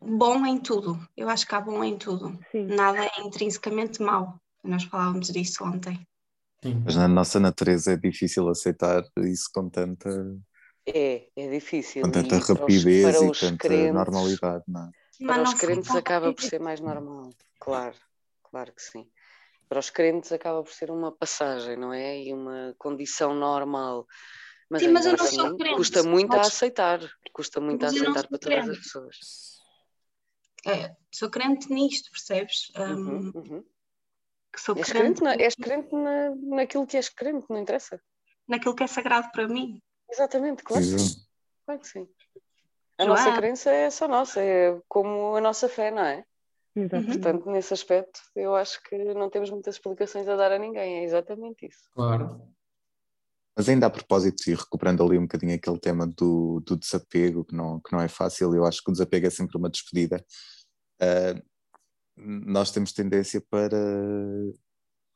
bom 0.00 0.44
em 0.46 0.58
tudo. 0.58 0.98
Eu 1.16 1.28
acho 1.28 1.46
que 1.46 1.54
há 1.54 1.60
bom 1.60 1.82
em 1.82 1.96
tudo. 1.96 2.38
Sim. 2.50 2.66
Nada 2.66 3.04
é 3.04 3.20
intrinsecamente 3.20 4.02
mau. 4.02 4.40
Nós 4.62 4.84
falávamos 4.84 5.28
disso 5.28 5.64
ontem. 5.64 6.06
Sim. 6.62 6.82
Mas 6.84 6.96
na 6.96 7.08
nossa 7.08 7.40
natureza 7.40 7.92
é 7.92 7.96
difícil 7.96 8.48
aceitar 8.48 9.02
isso 9.18 9.50
com 9.52 9.68
tanta. 9.68 10.10
É, 10.86 11.28
é 11.34 11.50
difícil. 11.50 12.02
Com 12.02 12.10
tanta 12.10 12.36
e 12.36 12.40
rapidez 12.40 13.02
para 13.02 13.30
os, 13.30 13.38
para 13.38 13.46
e 13.46 13.50
tanta 13.50 13.68
crentes, 13.68 13.92
normalidade, 13.92 14.64
não 14.68 14.82
é? 14.82 14.90
Para 15.26 15.42
Mas 15.42 15.52
os 15.52 15.60
crentes 15.60 15.90
acaba 15.90 16.32
por 16.32 16.42
ser 16.42 16.60
mais 16.60 16.80
normal, 16.80 17.30
claro, 17.58 17.96
claro 18.42 18.72
que 18.72 18.82
sim. 18.82 19.06
Para 19.72 19.80
os 19.80 19.88
crentes 19.88 20.30
acaba 20.30 20.62
por 20.62 20.70
ser 20.70 20.90
uma 20.90 21.10
passagem, 21.10 21.78
não 21.78 21.94
é? 21.94 22.24
E 22.24 22.34
uma 22.34 22.74
condição 22.76 23.34
normal. 23.34 24.06
Mas, 24.68 24.82
sim, 24.82 24.88
mas 24.88 25.06
eu 25.06 25.16
não 25.16 25.24
assim, 25.24 25.36
sou 25.36 25.56
crente. 25.56 25.76
custa 25.76 26.02
muito 26.02 26.34
a 26.34 26.42
aceitar, 26.42 27.00
custa 27.32 27.58
muito 27.58 27.80
mas 27.80 27.94
a 27.94 27.96
aceitar 27.96 28.28
para 28.28 28.38
todas 28.38 28.68
as 28.68 28.78
pessoas. 28.78 29.16
É, 30.66 30.94
sou 31.10 31.30
crente 31.30 31.72
nisto, 31.72 32.10
percebes? 32.10 32.70
Uhum, 32.76 33.32
um, 33.34 33.38
uhum 33.38 33.64
que 34.52 34.60
sou 34.60 34.76
és 34.76 34.86
crente. 34.86 35.22
crente 35.22 35.22
na, 35.22 35.32
és 35.42 35.54
crente 35.54 35.94
na, 35.94 36.34
naquilo 36.36 36.86
que 36.86 36.98
és 36.98 37.08
crente, 37.08 37.46
não 37.48 37.58
interessa? 37.58 37.98
Naquilo 38.46 38.74
que 38.74 38.84
é 38.84 38.86
sagrado 38.86 39.30
para 39.32 39.48
mim. 39.48 39.80
Exatamente, 40.10 40.62
claro. 40.62 40.84
Sim. 40.84 41.24
Claro 41.64 41.80
que 41.80 41.88
sim. 41.88 42.08
A 42.98 43.04
João. 43.04 43.16
nossa 43.16 43.32
crença 43.32 43.70
é 43.70 43.88
só 43.88 44.06
nossa, 44.06 44.42
é 44.42 44.78
como 44.86 45.34
a 45.34 45.40
nossa 45.40 45.66
fé, 45.66 45.90
não 45.90 46.04
é? 46.04 46.26
Exatamente. 46.74 47.18
Portanto, 47.18 47.50
nesse 47.50 47.74
aspecto, 47.74 48.20
eu 48.34 48.54
acho 48.54 48.82
que 48.82 48.96
não 49.14 49.28
temos 49.28 49.50
muitas 49.50 49.74
explicações 49.74 50.26
a 50.28 50.36
dar 50.36 50.52
a 50.52 50.58
ninguém, 50.58 51.00
é 51.00 51.04
exatamente 51.04 51.66
isso. 51.66 51.90
Claro. 51.94 52.40
Mas 53.56 53.68
ainda 53.68 53.86
a 53.86 53.90
propósito, 53.90 54.48
e 54.48 54.54
recuperando 54.54 55.04
ali 55.04 55.18
um 55.18 55.22
bocadinho 55.22 55.54
aquele 55.54 55.78
tema 55.78 56.06
do, 56.06 56.60
do 56.60 56.76
desapego, 56.76 57.44
que 57.44 57.54
não, 57.54 57.80
que 57.80 57.92
não 57.92 58.00
é 58.00 58.08
fácil, 58.08 58.54
eu 58.54 58.64
acho 58.64 58.82
que 58.82 58.90
o 58.90 58.92
desapego 58.92 59.26
é 59.26 59.30
sempre 59.30 59.58
uma 59.58 59.68
despedida. 59.68 60.24
Uh, 61.00 61.42
nós 62.16 62.70
temos 62.70 62.92
tendência 62.92 63.42
para, 63.50 63.78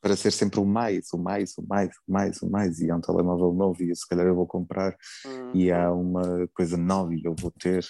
para 0.03 0.17
ser 0.17 0.33
sempre 0.33 0.61
o 0.61 0.67
mais, 0.67 1.13
o 1.13 1.19
mais, 1.19 1.57
o 1.57 1.67
mais, 1.67 1.97
o 2.07 2.13
mais, 2.13 2.43
o 2.43 2.51
mais, 2.51 2.81
e 2.81 2.91
há 2.91 2.97
um 2.97 3.01
telemóvel 3.01 3.53
novo 3.55 3.83
e 3.83 3.95
se 3.95 4.07
calhar 4.07 4.27
eu 4.27 4.35
vou 4.35 4.47
comprar, 4.47 4.95
uhum. 5.25 5.53
e 5.55 5.73
há 5.73 5.91
uma 5.91 6.47
coisa 6.55 6.77
nova 6.77 7.15
e 7.15 7.23
eu 7.25 7.35
vou 7.39 7.51
ter. 7.51 7.87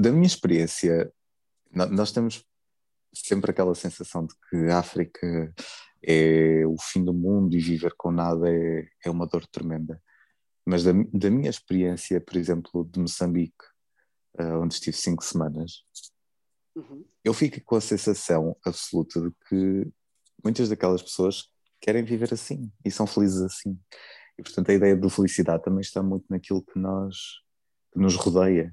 Da 0.00 0.10
minha 0.10 0.26
experiência, 0.26 1.12
nós 1.72 2.12
temos 2.12 2.44
sempre 3.14 3.50
aquela 3.50 3.74
sensação 3.74 4.26
de 4.26 4.34
que 4.48 4.56
a 4.70 4.78
África 4.78 5.54
é 6.02 6.66
o 6.66 6.76
fim 6.80 7.04
do 7.04 7.12
mundo 7.12 7.56
e 7.56 7.60
viver 7.60 7.94
com 7.96 8.10
nada 8.10 8.48
é, 8.50 8.88
é 9.04 9.10
uma 9.10 9.26
dor 9.26 9.46
tremenda. 9.46 10.00
Mas 10.64 10.84
da, 10.84 10.92
da 11.12 11.30
minha 11.30 11.50
experiência, 11.50 12.20
por 12.20 12.36
exemplo, 12.36 12.84
de 12.84 13.00
Moçambique, 13.00 13.64
uh, 14.38 14.60
onde 14.60 14.74
estive 14.74 14.96
cinco 14.96 15.24
semanas, 15.24 15.84
Uhum. 16.78 17.04
Eu 17.24 17.34
fico 17.34 17.60
com 17.64 17.74
a 17.74 17.80
sensação 17.80 18.56
absoluta 18.64 19.20
de 19.20 19.30
que 19.48 19.92
muitas 20.42 20.68
daquelas 20.68 21.02
pessoas 21.02 21.50
querem 21.80 22.04
viver 22.04 22.32
assim 22.32 22.70
e 22.84 22.90
são 22.90 23.06
felizes 23.06 23.40
assim. 23.42 23.76
E 24.38 24.42
portanto 24.42 24.70
a 24.70 24.74
ideia 24.74 24.96
de 24.96 25.10
felicidade 25.10 25.64
também 25.64 25.80
está 25.80 26.02
muito 26.02 26.26
naquilo 26.30 26.62
que 26.62 26.78
nós 26.78 27.16
que 27.92 27.98
nos 27.98 28.14
rodeia. 28.14 28.72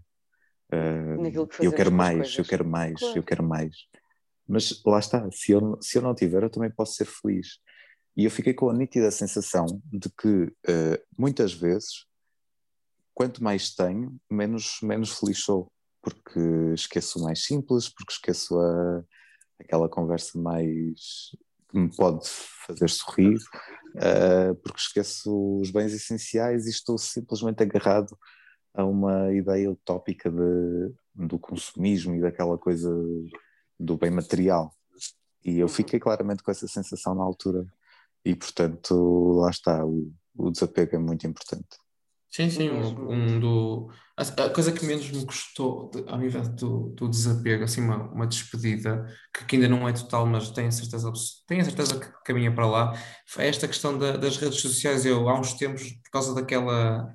Uh, 0.76 1.48
que 1.48 1.66
eu 1.66 1.74
quero 1.74 1.92
mais, 1.92 2.38
eu 2.38 2.46
quero 2.46 2.66
mais, 2.66 3.00
claro. 3.00 3.18
eu 3.18 3.24
quero 3.24 3.44
mais. 3.44 3.76
Mas 4.48 4.82
lá 4.86 5.00
está, 5.00 5.28
se 5.32 5.52
eu, 5.52 5.78
se 5.82 5.98
eu 5.98 6.02
não 6.02 6.14
tiver, 6.14 6.44
eu 6.44 6.50
também 6.50 6.72
posso 6.72 6.94
ser 6.94 7.06
feliz. 7.06 7.60
E 8.16 8.24
eu 8.26 8.32
fiquei 8.32 8.54
com 8.54 8.70
a 8.70 8.74
nítida 8.74 9.12
sensação 9.12 9.66
de 9.92 10.10
que 10.10 10.46
uh, 10.46 10.98
muitas 11.18 11.54
vezes, 11.54 12.06
quanto 13.14 13.44
mais 13.44 13.74
tenho, 13.74 14.16
menos, 14.30 14.78
menos 14.82 15.18
feliz 15.18 15.40
sou. 15.44 15.72
porque 16.02 16.40
esqueço 16.74 17.20
o 17.20 17.24
mais 17.24 17.44
simples, 17.44 17.90
porque 17.90 18.14
esqueço 18.14 18.60
a, 18.60 19.04
aquela 19.60 19.90
conversa 19.90 20.40
mais 20.40 21.32
que 21.70 21.78
me 21.78 21.94
pode 21.94 22.28
fazer 22.66 22.90
sorrir, 22.90 23.38
uh, 23.96 24.56
porque 24.64 24.80
esqueço 24.80 25.60
os 25.60 25.72
bens 25.72 25.92
essenciais 25.92 26.68
e 26.68 26.70
estou 26.70 26.98
simplesmente 26.98 27.64
agarrado 27.64 28.16
a 28.76 28.84
uma 28.86 29.34
ideia 29.34 29.72
utópica 29.72 30.30
de, 30.30 30.94
do 31.14 31.40
consumismo 31.40 32.16
e 32.16 32.22
daquela 32.22 32.58
coisa 32.58 32.92
do 33.80 33.98
bem 33.98 34.12
material. 34.12 34.74
E 35.44 35.60
eu 35.60 35.68
fiquei 35.68 36.00
claramente 36.00 36.44
com 36.44 36.52
essa 36.52 36.68
sensação 36.68 37.14
na 37.16 37.24
altura. 37.24 37.66
E, 38.24 38.36
portanto, 38.36 39.40
lá 39.40 39.50
está, 39.50 39.86
o, 39.86 40.12
o 40.36 40.50
desapego 40.50 40.96
é 40.96 41.00
muito 41.00 41.28
importante. 41.28 41.78
Sim, 42.36 42.50
sim, 42.50 42.70
um, 42.70 43.12
um 43.12 43.40
do, 43.40 43.90
a, 44.18 44.24
a, 44.24 44.50
coisa 44.50 44.72
que 44.74 44.86
menos 44.86 45.10
me 45.10 45.26
custou 45.26 45.90
de, 45.90 46.04
ao 46.10 46.18
nível 46.18 46.42
do, 46.42 46.90
do 46.90 47.08
desapego, 47.08 47.64
assim, 47.64 47.80
uma, 47.80 48.12
uma 48.12 48.28
despedida, 48.28 49.06
que, 49.34 49.46
que 49.46 49.56
ainda 49.56 49.70
não 49.70 49.88
é 49.88 49.94
total, 49.94 50.26
mas 50.26 50.50
tenho 50.52 50.68
a 50.68 50.72
certeza, 50.72 51.14
tenho 51.48 51.64
certeza 51.64 51.98
que 51.98 52.08
caminha 52.26 52.54
para 52.54 52.66
lá, 52.66 52.94
é 53.38 53.48
esta 53.48 53.70
questão 53.70 53.98
da, 53.98 54.18
das 54.18 54.36
redes 54.36 54.60
sociais. 54.60 55.06
Eu, 55.06 55.30
há 55.30 55.40
uns 55.40 55.54
tempos, 55.54 55.84
por 56.04 56.12
causa 56.12 56.36
daquela. 56.36 57.08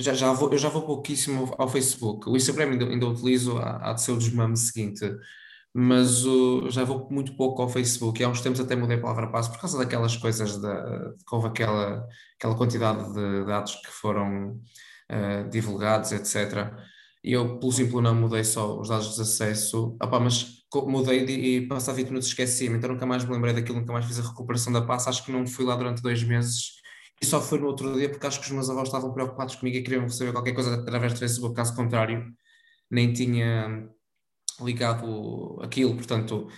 Já, 0.00 0.14
já 0.14 0.32
vou, 0.32 0.52
eu 0.52 0.58
já 0.58 0.68
vou 0.68 0.82
pouquíssimo 0.82 1.54
ao 1.58 1.68
Facebook. 1.68 2.28
O 2.28 2.36
Instagram 2.36 2.72
ainda, 2.72 2.86
ainda 2.86 3.06
utilizo, 3.06 3.58
há, 3.58 3.92
de 3.92 4.02
ser 4.02 4.12
o 4.12 4.18
desmame 4.18 4.56
seguinte 4.56 5.04
mas 5.72 6.24
uh, 6.26 6.68
já 6.70 6.84
vou 6.84 7.08
muito 7.10 7.36
pouco 7.36 7.62
ao 7.62 7.68
Facebook. 7.68 8.20
E 8.20 8.24
há 8.24 8.28
uns 8.28 8.40
tempos 8.40 8.60
até 8.60 8.74
mudei 8.74 8.96
a 8.96 9.00
palavra 9.00 9.30
passo 9.30 9.50
por 9.52 9.60
causa 9.60 9.78
daquelas 9.78 10.16
coisas 10.16 10.58
da, 10.60 11.12
que 11.26 11.34
houve 11.34 11.48
aquela, 11.48 12.06
aquela 12.36 12.56
quantidade 12.56 13.12
de 13.14 13.44
dados 13.44 13.76
que 13.76 13.90
foram 13.90 14.60
uh, 15.10 15.48
divulgados, 15.50 16.12
etc. 16.12 16.72
E 17.22 17.32
eu, 17.32 17.58
pelo 17.58 17.72
simples 17.72 18.02
não, 18.02 18.14
mudei 18.14 18.42
só 18.44 18.80
os 18.80 18.88
dados 18.88 19.14
de 19.14 19.22
acesso, 19.22 19.96
Opa, 20.02 20.18
mas 20.18 20.60
mudei 20.86 21.24
e 21.24 21.66
passado 21.68 21.96
20 21.96 22.06
minutos 22.08 22.28
esqueci-me, 22.28 22.78
então 22.78 22.90
nunca 22.90 23.04
mais 23.04 23.24
me 23.24 23.32
lembrei 23.32 23.52
daquilo, 23.52 23.78
nunca 23.78 23.92
mais 23.92 24.06
fiz 24.06 24.18
a 24.20 24.22
recuperação 24.22 24.72
da 24.72 24.80
passa, 24.80 25.10
acho 25.10 25.24
que 25.24 25.32
não 25.32 25.46
fui 25.46 25.64
lá 25.64 25.76
durante 25.76 26.02
dois 26.02 26.22
meses 26.22 26.79
e 27.20 27.26
só 27.26 27.40
foi 27.40 27.58
no 27.58 27.66
outro 27.66 27.92
dia 27.94 28.08
porque 28.08 28.26
acho 28.26 28.40
que 28.40 28.46
os 28.46 28.52
meus 28.52 28.70
avós 28.70 28.88
estavam 28.88 29.12
preocupados 29.12 29.54
comigo 29.56 29.76
e 29.76 29.82
queriam 29.82 30.08
saber 30.08 30.32
qualquer 30.32 30.54
coisa 30.54 30.74
através 30.74 31.12
do 31.12 31.18
Facebook, 31.18 31.54
caso 31.54 31.74
contrário, 31.76 32.32
nem 32.90 33.12
tinha 33.12 33.88
ligado 34.60 35.58
aquilo, 35.62 35.94
portanto, 35.94 36.48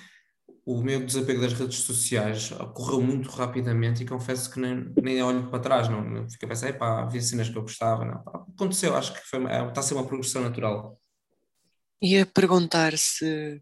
o 0.65 0.81
meu 0.81 1.05
desapego 1.05 1.41
das 1.41 1.53
redes 1.53 1.79
sociais 1.81 2.53
ocorreu 2.53 3.01
muito 3.01 3.29
rapidamente 3.31 4.03
e 4.03 4.07
confesso 4.07 4.51
que 4.51 4.61
nem, 4.61 4.93
nem 5.03 5.23
olho 5.23 5.51
para 5.51 5.59
trás, 5.59 5.89
não, 5.89 6.03
não 6.03 6.31
fiquei 6.31 6.47
a 6.47 6.51
pensar, 6.51 6.69
epá, 6.69 7.03
havia 7.03 7.21
cenas 7.21 7.49
que 7.49 7.59
eu 7.59 7.63
gostava, 7.63 8.05
não, 8.05 8.23
aconteceu, 8.55 8.97
acho 8.97 9.13
que 9.13 9.21
foi, 9.29 9.45
é, 9.47 9.67
está 9.67 9.81
a 9.81 9.83
ser 9.83 9.95
uma 9.95 10.07
progressão 10.07 10.43
natural. 10.43 10.99
Ia 12.01 12.25
perguntar 12.25 12.97
se 12.97 13.61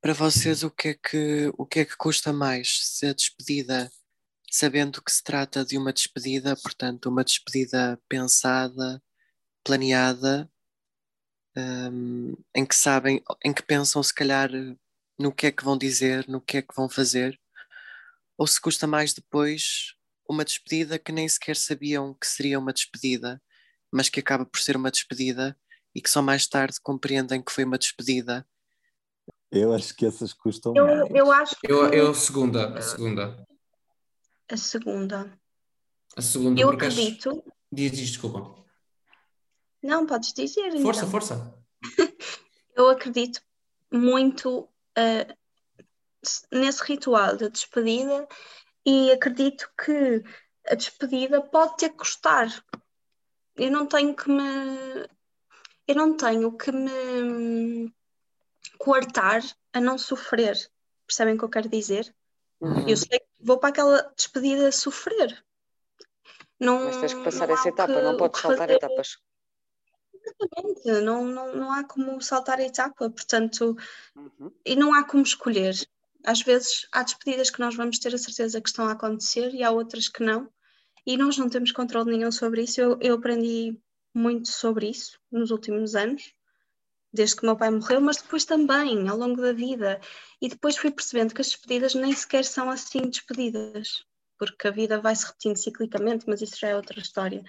para 0.00 0.12
vocês 0.12 0.62
o 0.62 0.70
que 0.70 0.88
é 0.88 0.94
que, 0.94 1.52
o 1.56 1.66
que, 1.66 1.80
é 1.80 1.84
que 1.84 1.96
custa 1.96 2.32
mais, 2.32 2.80
se 2.86 3.06
a 3.06 3.12
despedida, 3.12 3.90
sabendo 4.50 5.02
que 5.02 5.12
se 5.12 5.22
trata 5.22 5.64
de 5.64 5.76
uma 5.76 5.92
despedida, 5.92 6.56
portanto, 6.56 7.06
uma 7.06 7.24
despedida 7.24 8.00
pensada, 8.08 9.02
planeada, 9.62 10.50
um, 11.56 12.34
em 12.54 12.64
que 12.64 12.74
sabem, 12.74 13.22
em 13.44 13.52
que 13.52 13.62
pensam 13.62 14.02
se 14.02 14.14
calhar 14.14 14.50
no 15.18 15.32
que 15.32 15.46
é 15.46 15.52
que 15.52 15.64
vão 15.64 15.76
dizer, 15.76 16.26
no 16.28 16.40
que 16.40 16.58
é 16.58 16.62
que 16.62 16.74
vão 16.74 16.88
fazer, 16.88 17.38
ou 18.36 18.46
se 18.46 18.60
custa 18.60 18.86
mais 18.86 19.12
depois 19.12 19.94
uma 20.28 20.44
despedida 20.44 20.98
que 20.98 21.10
nem 21.10 21.28
sequer 21.28 21.56
sabiam 21.56 22.14
que 22.14 22.26
seria 22.26 22.58
uma 22.58 22.72
despedida, 22.72 23.42
mas 23.90 24.08
que 24.08 24.20
acaba 24.20 24.44
por 24.44 24.60
ser 24.60 24.76
uma 24.76 24.90
despedida 24.90 25.58
e 25.94 26.00
que 26.00 26.10
só 26.10 26.22
mais 26.22 26.46
tarde 26.46 26.80
compreendem 26.80 27.42
que 27.42 27.50
foi 27.50 27.64
uma 27.64 27.78
despedida. 27.78 28.46
Eu 29.50 29.72
acho 29.72 29.94
que 29.94 30.06
essas 30.06 30.32
custam 30.32 30.74
eu, 30.76 30.84
mais. 30.84 31.10
Eu 31.10 31.32
acho 31.32 31.56
que... 31.58 31.72
Eu, 31.72 31.88
eu 31.92 32.14
segunda, 32.14 32.78
a 32.78 32.82
segunda. 32.82 33.47
A 34.50 34.56
segunda. 34.56 35.38
A 36.16 36.22
segunda, 36.22 36.60
eu 36.60 36.70
acredito. 36.70 37.30
Acho... 37.30 37.42
Diz, 37.70 37.90
diz, 37.92 38.08
desculpa. 38.08 38.64
Não, 39.82 40.06
podes 40.06 40.32
dizer. 40.32 40.70
Força, 40.82 41.00
então. 41.00 41.10
força. 41.10 41.64
eu 42.74 42.88
acredito 42.88 43.40
muito 43.92 44.60
uh, 44.60 45.36
nesse 46.50 46.82
ritual 46.84 47.36
de 47.36 47.48
despedida 47.50 48.26
e 48.84 49.10
acredito 49.10 49.70
que 49.76 50.22
a 50.66 50.74
despedida 50.74 51.40
pode 51.40 51.76
ter 51.76 51.90
que 51.90 51.96
custar. 51.96 52.48
Eu 53.56 53.70
não 53.70 53.86
tenho 53.86 54.14
que 54.14 54.30
me. 54.30 55.08
Eu 55.86 55.94
não 55.94 56.16
tenho 56.16 56.56
que 56.56 56.70
me 56.70 57.92
coartar 58.78 59.42
a 59.72 59.80
não 59.80 59.98
sofrer. 59.98 60.56
Percebem 61.06 61.34
o 61.34 61.38
que 61.38 61.44
eu 61.44 61.48
quero 61.48 61.68
dizer? 61.68 62.14
Uhum. 62.60 62.88
Eu 62.88 62.96
sei 62.96 63.20
que 63.20 63.26
vou 63.40 63.58
para 63.58 63.70
aquela 63.70 64.12
despedida 64.16 64.72
sofrer. 64.72 65.44
Não, 66.58 66.84
Mas 66.86 66.96
tens 66.96 67.14
que 67.14 67.22
passar 67.22 67.48
essa 67.50 67.68
etapa, 67.68 67.94
que, 67.94 68.02
não 68.02 68.16
podes 68.16 68.40
saltar 68.40 68.58
fazer... 68.58 68.74
etapas. 68.74 69.18
Exatamente, 70.14 71.00
não, 71.02 71.24
não, 71.24 71.54
não 71.54 71.72
há 71.72 71.84
como 71.84 72.20
saltar 72.20 72.58
a 72.58 72.64
etapa, 72.64 73.08
portanto, 73.08 73.76
uhum. 74.16 74.50
e 74.64 74.74
não 74.74 74.92
há 74.92 75.04
como 75.04 75.22
escolher. 75.22 75.74
Às 76.24 76.42
vezes 76.42 76.86
há 76.92 77.02
despedidas 77.02 77.50
que 77.50 77.60
nós 77.60 77.76
vamos 77.76 77.98
ter 77.98 78.14
a 78.14 78.18
certeza 78.18 78.60
que 78.60 78.68
estão 78.68 78.86
a 78.86 78.92
acontecer 78.92 79.54
e 79.54 79.62
há 79.62 79.70
outras 79.70 80.08
que 80.08 80.22
não, 80.22 80.50
e 81.06 81.16
nós 81.16 81.38
não 81.38 81.48
temos 81.48 81.72
controle 81.72 82.10
nenhum 82.10 82.32
sobre 82.32 82.62
isso. 82.62 82.80
Eu, 82.80 82.98
eu 83.00 83.14
aprendi 83.14 83.80
muito 84.12 84.48
sobre 84.48 84.90
isso 84.90 85.18
nos 85.30 85.50
últimos 85.50 85.94
anos, 85.94 86.34
desde 87.18 87.36
que 87.36 87.44
meu 87.44 87.56
pai 87.56 87.70
morreu, 87.70 88.00
mas 88.00 88.16
depois 88.16 88.44
também, 88.44 89.08
ao 89.08 89.16
longo 89.16 89.40
da 89.42 89.52
vida. 89.52 90.00
E 90.40 90.48
depois 90.48 90.76
fui 90.76 90.90
percebendo 90.90 91.34
que 91.34 91.40
as 91.40 91.48
despedidas 91.48 91.94
nem 91.94 92.12
sequer 92.12 92.44
são 92.44 92.70
assim 92.70 93.02
despedidas, 93.02 94.04
porque 94.38 94.68
a 94.68 94.70
vida 94.70 95.00
vai 95.00 95.14
se 95.14 95.26
repetindo 95.26 95.56
ciclicamente, 95.56 96.24
mas 96.26 96.40
isso 96.40 96.58
já 96.58 96.68
é 96.68 96.76
outra 96.76 96.98
história. 96.98 97.42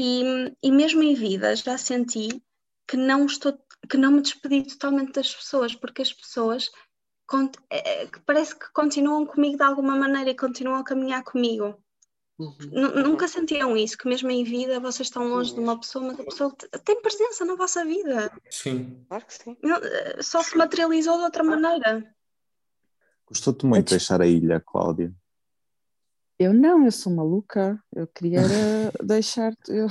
E, 0.00 0.22
e 0.62 0.72
mesmo 0.72 1.02
em 1.02 1.14
vida 1.14 1.54
já 1.54 1.76
senti 1.76 2.42
que 2.88 2.96
não 2.96 3.26
estou 3.26 3.58
que 3.88 3.98
não 3.98 4.12
me 4.12 4.22
despedi 4.22 4.62
totalmente 4.62 5.12
das 5.12 5.34
pessoas, 5.34 5.74
porque 5.74 6.00
as 6.00 6.10
pessoas 6.10 6.70
é, 7.70 8.04
é, 8.04 8.10
parece 8.24 8.58
que 8.58 8.72
continuam 8.72 9.26
comigo 9.26 9.58
de 9.58 9.62
alguma 9.62 9.94
maneira 9.94 10.30
e 10.30 10.36
continuam 10.36 10.78
a 10.78 10.84
caminhar 10.84 11.22
comigo. 11.22 11.83
Uhum. 12.38 13.02
Nunca 13.02 13.28
sentiam 13.28 13.76
isso, 13.76 13.96
que 13.96 14.08
mesmo 14.08 14.28
em 14.28 14.42
vida 14.42 14.80
vocês 14.80 15.06
estão 15.06 15.28
longe 15.28 15.50
sim. 15.50 15.56
de 15.56 15.62
uma 15.62 15.78
pessoa, 15.78 16.04
mas 16.04 16.18
a 16.18 16.24
pessoa 16.24 16.56
tem 16.84 17.00
presença 17.00 17.44
na 17.44 17.54
vossa 17.54 17.84
vida. 17.84 18.32
Sim. 18.50 19.04
Claro 19.08 19.24
que 19.24 19.34
sim. 19.34 19.56
Eh, 19.62 20.22
só 20.22 20.42
se 20.42 20.56
materializou 20.56 21.16
de 21.18 21.24
outra 21.24 21.44
maneira. 21.44 22.12
Gostou-te 23.26 23.64
muito 23.64 23.86
de 23.86 23.90
deixar 23.90 24.20
a 24.20 24.26
ilha, 24.26 24.60
Cláudia? 24.60 25.14
Eu 26.38 26.52
não, 26.52 26.84
eu 26.84 26.90
sou 26.90 27.14
maluca. 27.14 27.80
Eu 27.94 28.08
queria 28.08 28.40
deixar. 29.02 29.52
Eu, 29.68 29.86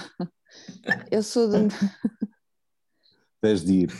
eu 1.10 1.24
sou 1.24 1.50
de. 1.50 1.74
Tens 3.40 3.64
de 3.64 3.74
ir. 3.84 3.92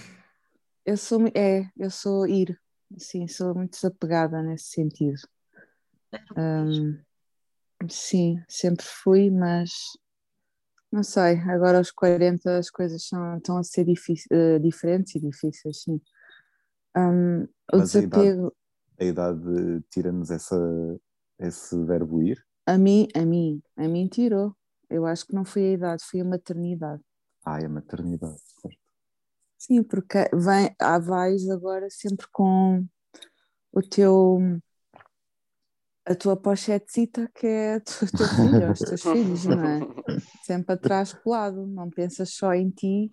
Eu 0.86 0.98
sou, 0.98 1.20
é, 1.34 1.70
eu 1.78 1.90
sou 1.90 2.28
ir. 2.28 2.60
Sim, 2.98 3.28
sou 3.28 3.56
muito 3.56 3.72
desapegada 3.72 4.42
nesse 4.42 4.66
sentido. 4.66 5.20
Um, 6.38 7.00
sim, 7.90 8.42
sempre 8.48 8.86
fui, 8.86 9.30
mas 9.30 9.72
não 10.92 11.04
sei, 11.04 11.40
agora 11.50 11.80
aos 11.80 11.92
40 11.92 12.58
as 12.58 12.70
coisas 12.70 13.08
são, 13.08 13.38
estão 13.38 13.58
a 13.58 13.64
ser 13.64 13.86
uh, 13.90 14.60
diferentes 14.60 15.16
e 15.16 15.20
difíceis, 15.20 15.82
sim. 15.82 16.00
Um, 16.96 17.44
o 17.74 17.78
mas 17.78 17.92
desapego. 17.92 18.56
A 19.00 19.04
idade, 19.04 19.40
idade 19.42 19.84
tira-nos 19.90 20.30
esse 21.40 21.86
verbo 21.86 22.22
ir? 22.22 22.46
A 22.68 22.78
mim, 22.78 23.08
a 23.16 23.26
mim, 23.26 23.62
a 23.76 23.88
mim 23.88 24.08
tirou. 24.08 24.56
Eu 24.90 25.06
acho 25.06 25.26
que 25.26 25.34
não 25.34 25.44
foi 25.44 25.64
a 25.64 25.72
idade, 25.72 26.04
foi 26.04 26.22
a 26.22 26.26
maternidade. 26.26 27.02
Ah, 27.44 27.60
é 27.60 27.66
a 27.66 27.70
maternidade, 27.70 28.40
certo. 28.62 28.78
Sim, 29.58 29.82
porque 29.82 30.30
vem, 30.34 30.76
há 30.80 31.00
vais 31.00 31.50
agora 31.50 31.88
sempre 31.90 32.28
com 32.32 32.86
o 33.72 33.82
teu 33.82 34.38
a 36.06 36.16
tua 36.16 36.36
pochetezita 36.36 37.30
que 37.34 37.48
é 37.48 37.78
o 38.04 38.18
teu 38.18 38.28
filho, 38.28 38.72
os 38.72 38.80
teus 38.80 39.02
filhos, 39.02 39.46
não 39.46 39.64
é? 39.64 39.80
Sempre 40.44 40.74
atrás 40.74 41.14
colado, 41.14 41.66
não 41.66 41.90
pensas 41.90 42.34
só 42.34 42.54
em 42.54 42.70
ti, 42.70 43.12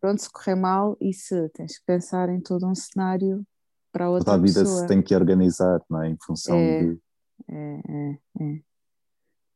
pronto, 0.00 0.22
se 0.22 0.30
correr 0.30 0.54
mal, 0.54 0.96
e 1.00 1.12
se 1.12 1.48
tens 1.50 1.78
que 1.78 1.84
pensar 1.84 2.28
em 2.28 2.40
todo 2.40 2.66
um 2.66 2.74
cenário 2.74 3.46
para 3.92 4.08
outra 4.08 4.24
Toda 4.24 4.36
a 4.36 4.40
vida 4.40 4.60
pessoa. 4.60 4.80
se 4.80 4.86
tem 4.86 5.02
que 5.02 5.14
organizar, 5.14 5.80
não 5.88 6.02
é? 6.02 6.08
Em 6.08 6.16
função 6.24 6.56
é. 6.56 6.84
de 6.84 6.98
é, 7.48 7.80
é, 7.88 8.18
é. 8.40 8.60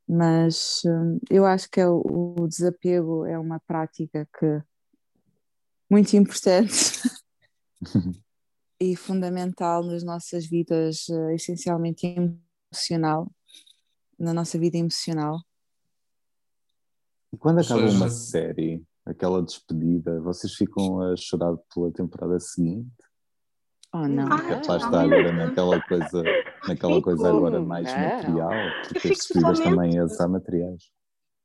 Mas 0.09 0.83
hum, 0.85 1.19
eu 1.31 1.47
acho 1.47 1.71
que 1.71 1.81
é 1.81 1.89
o, 1.89 2.03
o, 2.41 2.49
desapego 2.49 3.25
é 3.25 3.39
uma 3.39 3.61
prática 3.61 4.29
que 4.39 4.63
muito 5.89 6.15
importante 6.17 7.01
e 8.81 8.97
fundamental 8.97 9.85
nas 9.85 10.03
nossas 10.03 10.47
vidas, 10.47 11.09
uh, 11.09 11.31
essencialmente 11.31 12.07
emocional, 12.81 13.31
na 14.19 14.33
nossa 14.33 14.59
vida 14.59 14.79
emocional. 14.79 15.41
E 17.33 17.37
quando 17.37 17.61
acaba 17.61 17.85
uma 17.91 18.09
série, 18.09 18.83
aquela 19.05 19.43
despedida, 19.43 20.21
vocês 20.21 20.55
ficam 20.55 21.01
a 21.01 21.17
chorar 21.17 21.57
pela 21.75 21.93
temporada 21.93 22.39
seguinte? 22.39 22.91
Oh, 23.93 24.07
não. 24.07 24.27
Ah, 24.27 24.37
Porque 24.37 24.71
lá 24.71 24.77
está 24.77 25.03
agora 25.03 25.33
naquela 25.33 25.81
coisa, 25.83 26.25
naquela 26.67 27.03
coisa 27.03 27.25
Fico. 27.25 27.37
agora 27.37 27.61
mais 27.61 27.93
Não. 27.97 28.05
material, 28.05 28.71
porque 28.87 29.09
as 29.09 29.17
despedidas 29.19 29.61
também 29.61 29.99
as 29.99 30.21
há 30.21 30.29
materiais. 30.29 30.91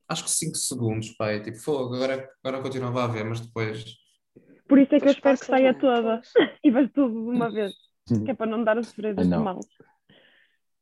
Acho 0.07 0.23
que 0.25 0.29
5 0.29 0.55
segundos, 0.55 1.11
pai. 1.17 1.41
Tipo, 1.41 1.57
fogo, 1.57 1.95
agora, 1.95 2.29
agora 2.43 2.61
continuava 2.61 3.03
a 3.03 3.07
ver, 3.07 3.25
mas 3.25 3.39
depois. 3.39 3.83
Por 4.67 4.77
isso 4.77 4.93
é 4.93 4.99
que 4.99 5.07
eu 5.07 5.11
espero 5.11 5.39
que 5.39 5.45
saia 5.45 5.69
é? 5.69 5.73
toda 5.73 6.21
e 6.63 6.69
vejo 6.69 6.89
tudo 6.89 7.13
de 7.13 7.35
uma 7.35 7.49
vez, 7.49 7.73
que 8.07 8.29
é 8.29 8.33
para 8.35 8.45
não 8.45 8.63
dar 8.63 8.77
a 8.77 8.81
Ah, 8.81 9.13
deste 9.13 9.29
não. 9.29 9.43
mal. 9.43 9.59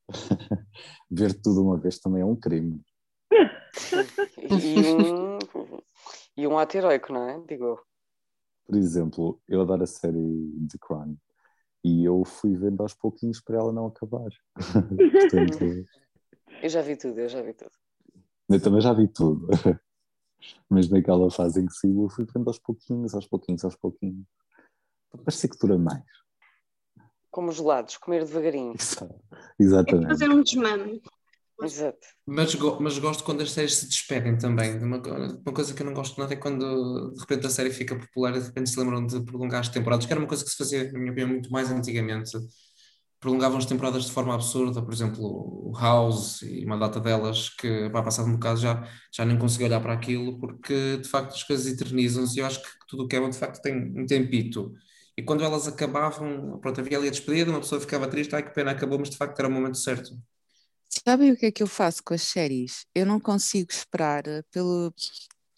Ver 1.10 1.34
tudo 1.42 1.64
uma 1.64 1.78
vez 1.78 2.00
também 2.00 2.22
é 2.22 2.26
um 2.26 2.36
crime. 2.36 2.82
E 4.38 4.94
um, 4.94 5.38
e 6.38 6.48
um 6.48 6.58
ato 6.58 6.78
heroico, 6.78 7.14
não 7.14 7.30
é? 7.30 7.40
Digo. 7.48 7.80
Por 8.66 8.76
exemplo, 8.76 9.42
eu 9.48 9.62
adoro 9.62 9.84
a 9.84 9.88
série 9.88 10.52
The 10.72 10.78
Crown 10.80 11.18
e 11.84 12.06
eu 12.06 12.24
fui 12.24 12.56
vendo 12.56 12.82
aos 12.82 12.94
pouquinhos 12.94 13.42
para 13.42 13.58
ela 13.58 13.74
não 13.74 13.88
acabar. 13.88 14.30
Portanto, 15.12 15.86
Eu 16.62 16.70
já 16.70 16.82
vi 16.82 16.96
tudo, 16.96 17.20
eu 17.20 17.28
já 17.28 17.42
vi 17.42 17.54
tudo. 17.54 17.72
eu 18.50 18.62
também 18.62 18.82
já 18.82 18.94
vi 18.94 19.08
tudo. 19.08 19.48
Mas 20.70 20.90
naquela 20.90 21.30
fase 21.30 21.62
em 21.62 21.66
que 21.66 21.74
sigo, 21.74 22.06
eu 22.06 22.10
fui 22.10 22.26
vendo 22.26 22.48
aos 22.48 22.60
pouquinhos, 22.60 23.14
aos 23.14 23.28
pouquinhos, 23.28 23.64
aos 23.64 23.76
pouquinhos. 23.76 24.26
Parecer 25.24 25.50
que 25.50 25.58
dura 25.58 25.78
mais. 25.78 26.04
Como 27.34 27.52
gelados, 27.52 27.98
comer 27.98 28.24
devagarinho. 28.24 28.75
Exato. 28.78 29.16
É 29.60 29.63
Exatamente. 29.63 30.08
fazer 30.08 30.30
um 30.30 30.44
desmame. 30.44 31.02
Exato. 31.63 31.98
Mas, 32.28 32.54
mas 32.80 33.00
gosto 33.00 33.24
quando 33.24 33.42
as 33.42 33.52
séries 33.52 33.74
se 33.75 33.88
despedem 33.88 34.38
também. 34.38 34.78
Uma, 34.78 34.98
uma 34.98 35.54
coisa 35.54 35.74
que 35.74 35.82
eu 35.82 35.86
não 35.88 35.96
gosto 35.96 36.20
nada 36.20 36.32
é 36.32 36.38
quando 36.38 37.12
de 37.12 37.20
repente 37.20 37.48
a 37.48 37.50
série 37.50 37.72
fica 37.72 37.98
popular 37.98 38.36
e 38.36 38.40
de 38.40 38.46
repente 38.46 38.70
se 38.70 38.80
lembram 38.80 39.04
de 39.04 39.20
prolongar 39.24 39.62
as 39.62 39.70
temporadas, 39.70 40.06
que 40.06 40.13
era 40.13 40.20
uma 40.22 40.28
coisa 40.28 40.44
que 40.44 40.52
se 40.52 40.58
fazia, 40.58 40.92
na 40.92 41.00
minha 41.00 41.12
opinião, 41.12 41.30
muito 41.30 41.52
mais 41.52 41.72
antigamente. 41.72 42.38
Prolongavam 43.20 43.58
as 43.58 43.66
temporadas 43.66 44.06
de 44.06 44.12
forma 44.12 44.36
absurda, 44.36 44.84
por 44.84 44.94
exemplo, 44.94 45.25
o 45.25 45.74
House 45.75 46.44
e 46.44 46.63
uma 46.63 46.78
data 46.78 47.00
delas 47.00 47.50
que, 47.50 47.90
pá, 47.90 48.04
passado 48.04 48.30
um 48.30 48.34
bocado, 48.34 48.60
já, 48.60 48.88
já 49.12 49.25
nem 49.25 49.40
consigo 49.40 49.63
olhar 49.63 49.82
para 49.82 49.94
aquilo, 49.94 50.38
porque 50.40 50.98
de 50.98 51.10
facto 51.10 51.34
as 51.34 51.44
coisas 51.44 51.66
eternizam-se 51.66 52.38
e 52.38 52.42
eu 52.42 52.46
acho 52.46 52.62
que 52.62 52.70
tudo 52.88 53.06
o 53.06 53.08
que 53.08 53.16
é 53.16 53.20
bom 53.20 53.30
de 53.30 53.40
facto 53.40 53.60
tem 53.60 53.75
um 53.75 54.06
tempito. 54.06 54.72
E 55.17 55.22
quando 55.22 55.43
elas 55.43 55.67
acabavam, 55.67 56.60
pronto, 56.60 56.82
havia 56.82 56.98
ali 56.98 57.08
a 57.08 57.12
despedida, 57.12 57.51
uma 57.51 57.60
pessoa 57.60 57.79
ficava 57.79 58.08
triste, 58.08 58.36
ai 58.36 58.43
que 58.43 58.53
pena, 58.53 58.72
acabou, 58.72 58.98
mas 58.98 59.10
de 59.10 59.17
facto 59.17 59.38
era 59.39 59.48
o 59.48 59.51
momento 59.51 59.77
certo. 59.77 60.17
Sabem 60.89 61.32
o 61.32 61.38
que 61.38 61.48
é 61.48 61.51
que 61.51 61.62
eu 61.62 61.67
faço 61.67 62.03
com 62.03 62.13
as 62.13 62.22
séries? 62.22 62.86
Eu 62.93 63.05
não 63.05 63.20
consigo 63.20 63.72
esperar 63.72 64.27
eh, 64.27 64.43
pelo, 64.51 64.93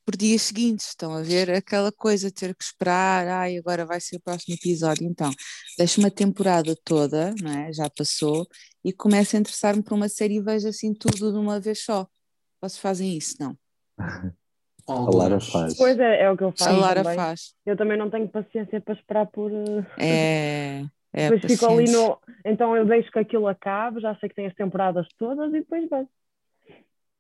por 0.05 0.15
dias 0.15 0.43
seguintes, 0.43 0.89
estão 0.89 1.13
a 1.13 1.21
ver? 1.21 1.51
Aquela 1.51 1.91
coisa 1.91 2.27
de 2.27 2.33
ter 2.33 2.55
que 2.55 2.63
esperar, 2.63 3.27
ai, 3.27 3.57
agora 3.57 3.85
vai 3.85 3.99
ser 3.99 4.17
o 4.17 4.21
próximo 4.21 4.55
episódio. 4.55 5.05
Então, 5.07 5.31
deixo 5.77 5.99
uma 5.99 6.11
temporada 6.11 6.75
toda, 6.83 7.33
não 7.41 7.51
é? 7.51 7.73
Já 7.73 7.89
passou, 7.89 8.47
e 8.83 8.93
começo 8.93 9.35
a 9.35 9.39
interessar-me 9.39 9.83
por 9.83 9.95
uma 9.95 10.09
série 10.09 10.35
e 10.37 10.41
vejo 10.41 10.67
assim 10.67 10.93
tudo 10.93 11.31
de 11.31 11.37
uma 11.37 11.59
vez 11.59 11.83
só. 11.83 12.07
Vocês 12.61 12.79
fazem 12.79 13.17
isso, 13.17 13.35
não? 13.39 13.57
A 14.87 14.93
Lara 15.15 15.39
faz. 15.39 15.75
Pois 15.77 15.97
é, 15.99 16.21
é 16.23 16.31
o 16.31 16.37
que 16.37 16.43
eu 16.43 16.51
faço 16.51 16.69
A 16.69 16.73
Lara 16.73 17.01
também. 17.03 17.17
faz. 17.17 17.53
Eu 17.65 17.75
também 17.75 17.97
não 17.97 18.09
tenho 18.09 18.27
paciência 18.27 18.79
para 18.79 18.93
esperar 18.93 19.25
por... 19.27 19.51
eh, 19.51 19.85
É, 19.97 20.85
é 21.13 21.29
depois 21.31 21.51
fico 21.51 21.65
ali 21.65 21.91
no... 21.91 22.19
Então 22.45 22.75
eu 22.77 22.85
deixo 22.85 23.11
que 23.11 23.19
aquilo 23.19 23.47
acabe, 23.47 23.99
já 24.01 24.15
sei 24.17 24.29
que 24.29 24.35
tem 24.35 24.45
as 24.45 24.53
temporadas 24.53 25.07
todas 25.17 25.49
e 25.49 25.59
depois 25.59 25.89
vejo. 25.89 26.07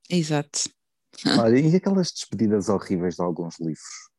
Exato. 0.09 0.69
Olha, 1.39 1.57
e 1.57 1.75
aquelas 1.75 2.11
despedidas 2.11 2.69
horríveis 2.69 3.15
de 3.15 3.21
alguns 3.23 3.59
livros? 3.59 4.09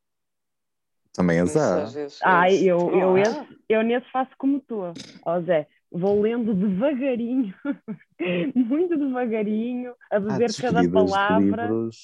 Também 1.13 1.41
as 1.41 1.57
há. 1.57 1.85
isso. 1.85 2.23
eu, 2.65 2.91
eu, 2.91 3.15
Ah, 3.17 3.21
esse, 3.21 3.47
eu 3.69 3.83
nesse 3.83 4.11
faço 4.11 4.33
como 4.37 4.61
tu. 4.61 4.81
Ó 5.25 5.41
Zé, 5.41 5.67
vou 5.91 6.21
lendo 6.21 6.53
devagarinho, 6.53 7.55
muito 8.55 8.99
devagarinho, 8.99 9.95
a 10.11 10.19
beber 10.21 10.53
cada 10.55 10.83
despedidas 10.83 10.87
de 10.87 10.93
palavra. 10.93 11.63
livros 11.63 11.97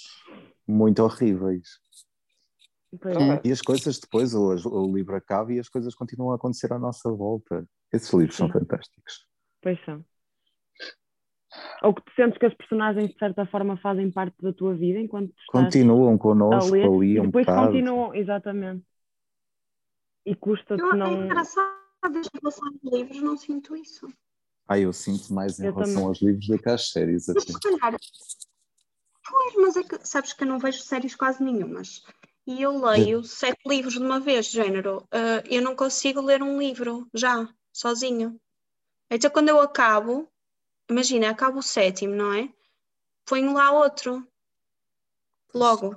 muito 0.66 1.03
horríveis. 1.03 1.81
Pois 3.01 3.16
Ok. 3.16 3.27
é. 3.27 3.40
E 3.44 3.53
as 3.53 3.61
coisas 3.62 3.98
depois, 3.98 4.35
o, 4.35 4.48
o 4.68 4.94
livro 4.94 5.16
acaba 5.16 5.53
e 5.53 5.59
as 5.59 5.68
coisas 5.68 5.94
continuam 5.94 6.33
a 6.33 6.37
acontecer 6.37 6.72
à 6.72 6.79
nossa 6.79 7.11
volta. 7.11 7.66
Esses 7.92 8.12
livros 8.12 8.37
são 8.37 8.46
Sim. 8.46 8.53
fantásticos. 8.53 9.27
Pois 9.61 9.83
são. 9.85 10.05
Ou 11.83 11.94
que 11.94 12.03
tu 12.03 12.12
sentes 12.14 12.38
que 12.38 12.46
as 12.46 12.55
personagens 12.55 13.11
de 13.11 13.18
certa 13.18 13.44
forma 13.46 13.77
fazem 13.77 14.11
parte 14.11 14.37
da 14.40 14.53
tua 14.53 14.75
vida 14.75 14.98
enquanto 14.98 15.35
Continuam 15.48 16.16
connosco 16.16 16.70
ler 16.72 16.87
ali 16.87 17.20
um 17.20 17.25
depois 17.27 17.46
bocado. 17.46 17.72
continuam, 17.72 18.14
exatamente. 18.14 18.85
E 20.25 20.35
custa-te 20.37 20.81
Eu, 20.81 20.92
é 20.92 20.96
não. 20.96 21.25
engraçado, 21.25 21.72
em 22.05 22.22
relação 22.40 22.68
aos 22.68 22.92
livros, 22.94 23.22
não 23.22 23.37
sinto 23.37 23.77
isso. 23.77 24.09
Ah, 24.68 24.79
eu 24.79 24.92
sinto 24.92 25.35
mais 25.35 25.59
em 25.59 25.66
Eu 25.66 25.72
relação 25.72 25.94
também. 25.94 26.09
aos 26.09 26.22
livros 26.22 26.46
do 26.46 26.59
que 26.59 26.68
às 26.68 26.90
séries. 26.90 27.27
Mas 27.29 27.42
se 27.44 27.61
calhar. 27.61 27.96
Pois, 29.33 29.55
mas 29.57 29.77
é 29.79 29.83
que 29.83 30.07
sabes 30.07 30.35
que 30.35 30.45
eu 30.45 30.47
não 30.47 30.59
vejo 30.59 30.83
séries 30.83 31.16
quase 31.16 31.42
nenhumas. 31.42 32.05
E 32.47 32.61
eu 32.61 32.79
leio 32.79 33.25
sete 33.25 33.66
livros 33.66 33.95
de 33.95 34.01
uma 34.01 34.21
vez, 34.21 34.51
género. 34.51 35.09
ah, 35.11 35.42
eu 35.47 35.62
não 35.62 35.75
consigo 35.75 36.21
ler 36.21 36.42
um 36.42 36.59
livro 36.59 37.09
já, 37.14 37.49
sozinho. 37.73 38.38
Então 39.11 39.31
quando 39.31 39.49
eu 39.49 39.59
acabo, 39.59 40.29
imagina, 40.90 41.31
acabo 41.31 41.61
o 41.61 41.62
sétimo, 41.62 42.14
não 42.14 42.31
é? 42.35 42.53
Ponho 43.25 43.55
lá 43.55 43.73
outro. 43.73 44.27
Logo. 45.55 45.97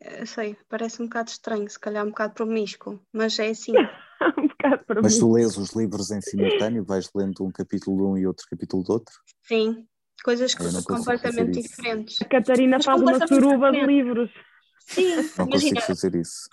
Eu 0.00 0.26
sei, 0.26 0.56
parece 0.70 1.02
um 1.02 1.06
bocado 1.06 1.28
estranho, 1.28 1.68
se 1.68 1.78
calhar 1.78 2.04
um 2.04 2.10
bocado 2.10 2.32
promíscuo, 2.32 2.98
mas 3.12 3.38
é 3.38 3.50
assim. 3.50 3.72
um 4.38 4.48
bocado 4.48 4.84
para 4.86 5.02
Mas 5.02 5.18
tu 5.18 5.30
lês 5.30 5.58
os 5.58 5.72
livros 5.72 6.10
em 6.10 6.20
simultâneo, 6.22 6.82
vais 6.82 7.10
lendo 7.14 7.44
um 7.44 7.52
capítulo 7.52 7.98
de 7.98 8.02
um 8.04 8.16
e 8.16 8.26
outro 8.26 8.46
capítulo 8.48 8.82
do 8.82 8.92
outro? 8.94 9.14
Sim, 9.42 9.86
coisas 10.22 10.54
completamente 10.54 11.60
diferentes. 11.62 12.20
A 12.22 12.24
Catarina 12.24 12.76
Mas 12.76 12.84
faz 12.84 13.00
uma 13.00 13.26
suruba 13.26 13.72
de 13.72 13.84
livros. 13.84 14.30
Sim, 14.78 15.16
Não 15.38 15.46
imagina, 15.46 15.50
consigo 15.50 15.80
fazer 15.80 16.14
isso. 16.16 16.48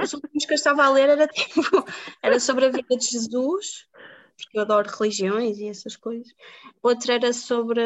os 0.00 0.12
últimos 0.12 0.44
que 0.44 0.52
eu 0.52 0.56
estava 0.56 0.84
a 0.84 0.90
ler 0.90 1.10
era 1.10 1.26
tipo, 1.28 1.60
era 2.22 2.40
sobre 2.40 2.66
a 2.66 2.70
vida 2.70 2.96
de 2.96 3.06
Jesus, 3.06 3.86
porque 4.36 4.58
eu 4.58 4.62
adoro 4.62 4.88
religiões 4.88 5.58
e 5.58 5.68
essas 5.68 5.94
coisas. 5.94 6.28
Outra 6.82 7.14
era 7.14 7.32
sobre, 7.32 7.80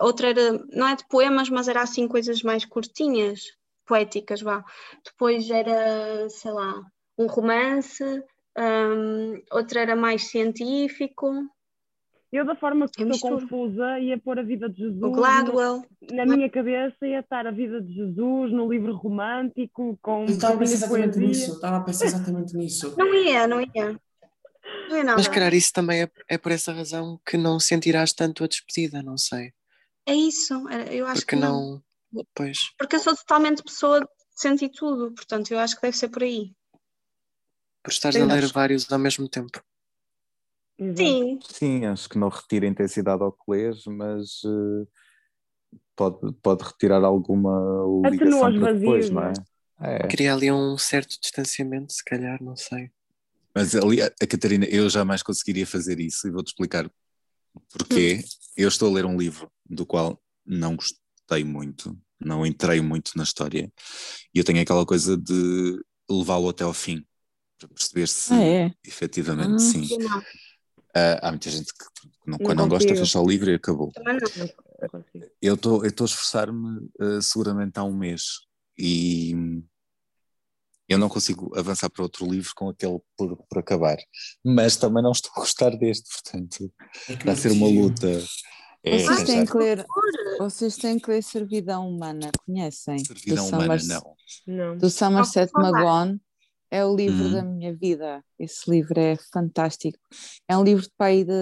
outra 0.00 0.30
era, 0.30 0.52
não 0.72 0.88
é 0.88 0.96
de 0.96 1.06
poemas, 1.08 1.50
mas 1.50 1.68
era 1.68 1.82
assim 1.82 2.08
coisas 2.08 2.42
mais 2.42 2.64
curtinhas, 2.64 3.42
poéticas, 3.84 4.40
vá. 4.40 4.64
Depois 5.04 5.50
era, 5.50 6.28
sei 6.30 6.50
lá, 6.52 6.82
um 7.18 7.26
romance, 7.26 8.04
hum, 8.56 9.42
outra 9.50 9.80
era 9.80 9.96
mais 9.96 10.28
científico, 10.28 11.30
Eu, 12.30 12.44
da 12.44 12.54
forma 12.54 12.86
que 12.88 13.02
Eu 13.02 13.08
estou 13.10 13.30
misturo. 13.30 13.48
confusa, 13.48 13.98
ia 14.00 14.18
pôr 14.18 14.38
a 14.38 14.42
vida 14.42 14.68
de 14.68 14.76
Jesus. 14.78 15.02
o 15.02 15.10
Gladwell. 15.10 15.82
no- 16.10 16.16
na 16.16 16.26
minha 16.26 16.50
cabeça 16.50 17.06
ia 17.06 17.20
estar 17.20 17.46
a 17.46 17.50
vida 17.50 17.80
de 17.80 17.94
Jesus 17.94 18.52
no 18.52 18.70
livro 18.70 18.94
romântico, 18.94 19.98
com 20.02 20.24
Eu 20.24 20.30
estava 20.30 20.54
a 20.54 20.58
pensar 20.58 20.74
exatamente 20.74 21.18
nisso. 21.18 21.52
Estava 21.52 21.76
a 21.78 21.80
pensar 21.80 22.04
exatamente 22.04 22.54
nisso. 22.56 22.94
Não 22.98 23.14
ia, 23.14 23.46
não 23.46 23.60
ia. 23.60 23.98
Não 24.88 24.96
ia 24.96 25.04
nada. 25.04 25.16
Mas, 25.16 25.28
calhar, 25.28 25.54
isso 25.54 25.72
também 25.72 26.02
é, 26.02 26.10
é 26.28 26.36
por 26.36 26.52
essa 26.52 26.72
razão 26.72 27.18
que 27.24 27.38
não 27.38 27.58
sentirás 27.58 28.12
tanto 28.12 28.44
a 28.44 28.46
despedida, 28.46 29.02
não 29.02 29.16
sei. 29.16 29.52
É 30.06 30.14
isso, 30.14 30.52
eu 30.90 31.06
acho 31.06 31.20
Porque 31.22 31.36
que 31.36 31.40
não. 31.40 31.82
não. 32.12 32.24
Pois. 32.34 32.70
Porque 32.78 32.96
eu 32.96 33.00
sou 33.00 33.14
totalmente 33.16 33.62
pessoa 33.62 34.00
de 34.00 34.06
sentir 34.34 34.68
tudo, 34.70 35.12
portanto, 35.12 35.50
eu 35.50 35.58
acho 35.58 35.76
que 35.76 35.82
deve 35.82 35.96
ser 35.96 36.08
por 36.08 36.22
aí. 36.22 36.52
Por 37.82 37.90
estares 37.90 38.16
Sim, 38.18 38.30
a 38.30 38.34
ler 38.34 38.46
vários 38.52 38.90
ao 38.92 38.98
mesmo 38.98 39.28
tempo. 39.28 39.62
Exato. 40.78 41.02
Sim, 41.02 41.38
Sim, 41.42 41.86
acho 41.86 42.08
que 42.08 42.18
não 42.18 42.28
retira 42.28 42.66
intensidade 42.66 43.22
ao 43.22 43.32
que 43.32 43.42
lês, 43.50 43.84
mas 43.86 44.40
eh, 44.44 44.86
pode, 45.96 46.32
pode 46.40 46.64
retirar 46.64 47.02
alguma 47.04 47.50
ligação 48.08 48.48
Atenua 48.48 48.60
para 48.60 48.72
depois, 48.74 49.10
vazios, 49.10 49.10
não 49.10 49.22
não 49.22 49.88
é? 49.90 49.96
é? 50.04 50.08
Cria 50.08 50.32
ali 50.32 50.52
um 50.52 50.78
certo 50.78 51.18
distanciamento, 51.20 51.92
se 51.92 52.04
calhar, 52.04 52.42
não 52.42 52.56
sei. 52.56 52.90
Mas 53.54 53.74
ali, 53.74 54.00
a 54.00 54.06
a 54.06 54.26
Catarina, 54.26 54.66
eu 54.66 54.88
jamais 54.88 55.22
conseguiria 55.22 55.66
fazer 55.66 55.98
isso 55.98 56.28
e 56.28 56.30
vou-te 56.30 56.48
explicar 56.48 56.88
porquê. 57.72 58.22
Eu 58.56 58.68
estou 58.68 58.88
a 58.88 58.92
ler 58.94 59.04
um 59.04 59.16
livro 59.16 59.50
do 59.68 59.84
qual 59.86 60.20
não 60.46 60.76
gostei 60.76 61.44
muito, 61.44 61.96
não 62.20 62.46
entrei 62.46 62.80
muito 62.80 63.12
na 63.16 63.22
história, 63.22 63.72
e 64.34 64.38
eu 64.38 64.44
tenho 64.44 64.60
aquela 64.60 64.84
coisa 64.86 65.16
de 65.16 65.80
levá-lo 66.10 66.48
até 66.48 66.64
ao 66.64 66.72
fim, 66.74 67.04
para 67.58 67.68
perceber 67.68 68.08
se 68.08 68.32
Ah, 68.32 68.42
é? 68.44 68.72
efetivamente 68.84 69.54
Ah. 69.54 69.58
sim. 69.58 69.88
Ah, 70.94 71.28
há 71.28 71.30
muita 71.30 71.50
gente 71.50 71.72
que 71.72 71.84
não, 72.26 72.38
Não 72.38 72.38
quando 72.38 72.58
não 72.58 72.68
gosta 72.68 72.88
fecha 72.94 73.20
o 73.20 73.28
livro 73.28 73.50
e 73.50 73.54
acabou. 73.54 73.92
Eu 75.40 75.54
estou 75.54 75.82
a 75.82 75.86
esforçar-me 75.86 76.88
eh, 77.00 77.20
seguramente 77.20 77.78
há 77.78 77.84
um 77.84 77.94
mês 77.96 78.40
e 78.78 79.34
eu 80.88 80.98
não 80.98 81.08
consigo 81.08 81.56
avançar 81.58 81.90
para 81.90 82.02
outro 82.02 82.24
livro 82.26 82.50
com 82.54 82.68
aquele 82.70 82.98
por, 83.16 83.36
por 83.36 83.58
acabar. 83.58 83.96
Mas 84.44 84.76
também 84.76 85.02
não 85.02 85.12
estou 85.12 85.30
a 85.36 85.40
gostar 85.40 85.70
deste, 85.76 86.08
portanto 86.10 86.72
É 87.08 87.16
vai 87.24 87.36
ser 87.36 87.52
uma 87.52 87.68
luta. 87.68 88.08
É 88.84 88.98
Vocês 88.98 89.24
têm, 89.24 89.44
que 89.44 89.56
ler, 89.56 89.84
vocês 90.38 90.76
têm 90.76 90.98
que 90.98 91.10
ler 91.10 91.22
Servidão 91.22 91.88
Humana, 91.90 92.30
conhecem? 92.46 92.98
servidão 93.04 93.44
do 93.50 93.56
humana, 93.56 93.78
Somers- 93.78 93.86
não. 93.88 94.16
Não. 94.46 94.76
Do 94.78 94.88
Somerset 94.88 95.50
falar. 95.50 96.14
É 96.70 96.84
o 96.84 96.94
livro 96.94 97.30
Uhum. 97.30 97.30
da 97.30 97.42
minha 97.42 97.74
vida. 97.74 98.24
Esse 98.38 98.70
livro 98.70 98.98
é 99.00 99.16
fantástico. 99.32 99.98
É 100.48 100.56
um 100.56 100.64
livro 100.64 100.82
de 100.84 100.90
pai 100.96 101.24
de 101.24 101.32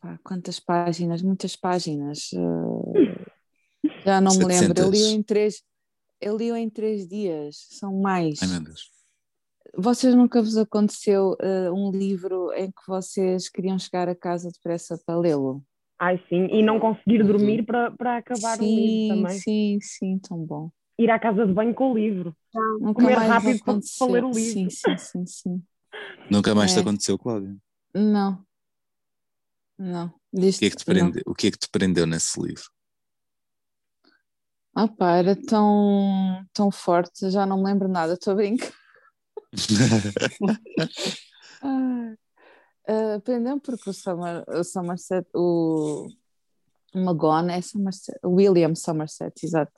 pá, 0.00 0.18
quantas 0.24 0.60
páginas? 0.60 1.22
Muitas 1.22 1.56
páginas. 1.56 2.30
eh, 2.34 2.38
já 4.04 4.20
não 4.20 4.34
me 4.34 4.44
lembro. 4.46 4.78
Eu 4.80 4.90
li 4.90 5.02
700. 5.02 5.04
em 5.04 5.22
três. 5.22 5.62
Eu 6.20 6.36
li 6.36 6.50
em 6.50 6.70
três 6.70 7.06
dias. 7.08 7.56
São 7.70 8.00
mais. 8.00 8.40
Ai 8.40 8.48
meu 8.48 8.60
Deus. 8.60 8.90
Vocês 9.76 10.14
nunca 10.14 10.40
vos 10.40 10.56
aconteceu 10.56 11.36
eh, 11.40 11.70
um 11.72 11.90
livro 11.90 12.52
em 12.54 12.70
que 12.70 12.82
vocês 12.86 13.48
queriam 13.48 13.78
chegar 13.78 14.08
a 14.08 14.14
casa 14.14 14.48
depressa 14.50 14.96
para 15.04 15.18
lê-lo? 15.18 15.62
Ai, 15.98 16.18
sim. 16.28 16.46
E 16.50 16.62
não 16.62 16.80
conseguir 16.80 17.22
dormir 17.22 17.64
para, 17.64 17.90
para 17.92 18.16
acabar 18.16 18.60
o 18.60 18.72
livro 18.74 19.00
Sim, 19.02 19.06
também. 19.06 19.44
sim, 19.44 19.78
sim, 19.80 20.18
tão 20.18 20.38
bom. 20.44 20.70
Ir 21.00 21.10
à 21.10 21.18
casa 21.18 21.46
de 21.46 21.52
banho 21.54 21.74
com 21.74 21.92
o 21.92 21.94
livro. 21.96 22.36
Nunca 22.78 23.00
Comer 23.00 23.16
rápido 23.16 23.58
para- 23.64 23.72
aconteceu. 23.72 24.06
para 24.06 24.12
ler 24.14 24.24
o 24.24 24.30
livro. 24.32 24.52
Sim, 24.52 24.68
sim, 24.70 24.96
sim, 24.98 25.26
sim. 25.26 25.62
Nunca 26.30 26.54
mais 26.54 26.72
te 26.72 26.78
É. 26.78 26.80
aconteceu, 26.82 27.18
Cláudia? 27.18 27.56
Não. 27.94 28.44
Não. 29.78 30.06
O 30.08 30.38
que, 30.58 30.66
é 30.66 30.70
que 30.70 30.76
te 30.76 30.84
prendeu, 30.84 31.22
o 31.26 31.34
que 31.34 31.46
é 31.46 31.50
que 31.50 31.58
te 31.58 31.68
prendeu 31.72 32.06
nesse 32.06 32.38
livro? 32.38 32.64
Ah 34.74 34.86
pá, 34.88 35.16
era 35.16 35.34
tão, 35.34 36.44
tão 36.52 36.70
forte, 36.70 37.30
já 37.30 37.46
não 37.46 37.56
me 37.58 37.64
lembro 37.64 37.88
nada, 37.88 38.12
estou 38.12 38.32
a 38.34 38.36
brincar. 38.36 38.70
Ah, 41.62 42.14
ah, 42.88 43.14
aprendeu 43.16 43.58
porque 43.60 43.90
o, 43.90 43.92
Somer, 43.92 44.44
o 44.48 44.64
Somerset, 44.64 45.28
o 45.34 46.08
Magone 46.94 47.52
é 47.52 47.60
Somerset, 47.60 48.18
William 48.24 48.74
Somerset, 48.74 49.32
exato. 49.44 49.72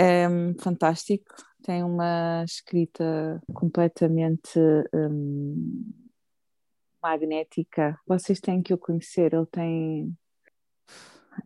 É 0.00 0.28
fantástico, 0.60 1.34
tem 1.64 1.82
uma 1.82 2.44
escrita 2.44 3.42
completamente 3.52 4.60
hum, 4.94 5.92
magnética. 7.02 7.98
Vocês 8.06 8.38
têm 8.38 8.62
que 8.62 8.72
o 8.72 8.78
conhecer, 8.78 9.34
ele 9.34 9.46
tem. 9.46 10.16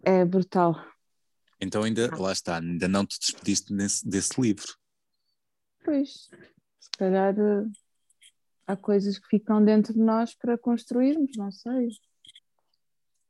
É 0.03 0.23
brutal. 0.25 0.77
Então 1.59 1.83
ainda, 1.83 2.15
lá 2.15 2.31
está, 2.31 2.59
ainda 2.59 2.89
não 2.89 3.07
te 3.07 3.19
despediste 3.19 3.75
desse, 3.75 4.07
desse 4.07 4.39
livro. 4.39 4.77
Pois, 5.83 6.29
se 6.79 6.91
calhar 6.99 7.35
eh, 7.39 7.65
há 8.67 8.77
coisas 8.77 9.19
que 9.19 9.29
ficam 9.29 9.65
dentro 9.65 9.95
de 9.95 10.01
nós 10.01 10.35
para 10.35 10.59
construirmos, 10.59 11.31
não 11.37 11.51
sei. 11.51 11.89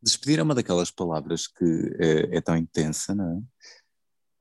Despedir 0.02 0.40
é 0.40 0.42
uma 0.42 0.54
daquelas 0.54 0.90
palavras 0.90 1.46
que 1.46 1.64
é, 2.00 2.38
é 2.38 2.40
tão 2.40 2.56
intensa, 2.56 3.14
não 3.14 3.38
é? 3.38 3.42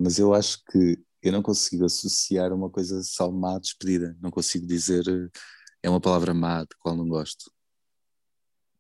Mas 0.03 0.17
eu 0.17 0.33
acho 0.33 0.63
que 0.65 0.97
eu 1.21 1.31
não 1.31 1.43
consigo 1.43 1.85
associar 1.85 2.51
uma 2.51 2.71
coisa 2.71 3.03
só 3.03 3.29
má 3.31 3.55
à 3.57 3.59
despedida. 3.59 4.17
Não 4.19 4.31
consigo 4.31 4.65
dizer 4.65 5.03
eh, 5.07 5.29
é 5.83 5.89
uma 5.89 6.01
palavra 6.01 6.33
má 6.33 6.63
de 6.63 6.75
qual 6.79 6.95
não 6.95 7.07
gosto. 7.07 7.51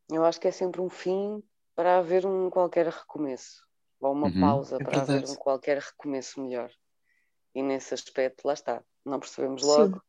Eu 0.09 0.25
acho 0.25 0.39
que 0.41 0.47
é 0.47 0.51
sempre 0.51 0.81
um 0.81 0.89
fim 0.89 1.43
para 1.75 1.99
haver 1.99 2.25
um 2.25 2.49
qualquer 2.49 2.87
recomeço, 2.87 3.63
ou 3.99 4.11
uma 4.11 4.27
Uhum, 4.27 4.41
pausa 4.41 4.77
é 4.77 4.79
para 4.79 5.01
haver 5.01 5.23
um 5.29 5.35
qualquer 5.35 5.77
recomeço 5.77 6.41
melhor. 6.41 6.71
E 7.53 7.61
nesse 7.61 7.93
aspecto, 7.93 8.45
lá 8.47 8.53
está, 8.53 8.83
não 9.05 9.19
percebemos 9.19 9.61
Sim. 9.61 9.67
logo, 9.67 10.01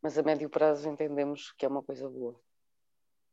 mas 0.00 0.16
a 0.16 0.22
médio 0.22 0.48
prazo 0.48 0.88
entendemos 0.88 1.52
que 1.58 1.66
é 1.66 1.68
uma 1.68 1.82
coisa 1.82 2.08
boa. 2.08 2.40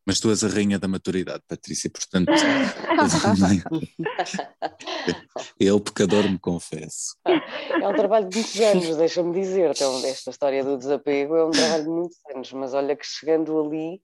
Mas 0.05 0.19
tu 0.19 0.29
és 0.29 0.43
a 0.43 0.47
rainha 0.47 0.77
da 0.77 0.87
maturidade, 0.87 1.41
Patrícia, 1.47 1.89
portanto, 1.89 2.29
eu, 5.59 5.79
pecador, 5.79 6.29
me 6.29 6.37
confesso. 6.37 7.17
É 7.25 7.87
um 7.87 7.95
trabalho 7.95 8.29
de 8.29 8.37
muitos 8.37 8.59
anos, 8.59 8.97
deixa-me 8.97 9.33
dizer. 9.33 9.71
Então, 9.71 10.05
esta 10.05 10.29
história 10.29 10.63
do 10.63 10.77
desapego 10.77 11.35
é 11.35 11.43
um 11.43 11.49
trabalho 11.49 11.83
de 11.83 11.89
muitos 11.89 12.19
anos, 12.29 12.53
mas 12.53 12.75
olha 12.75 12.95
que 12.95 13.05
chegando 13.05 13.59
ali 13.59 13.99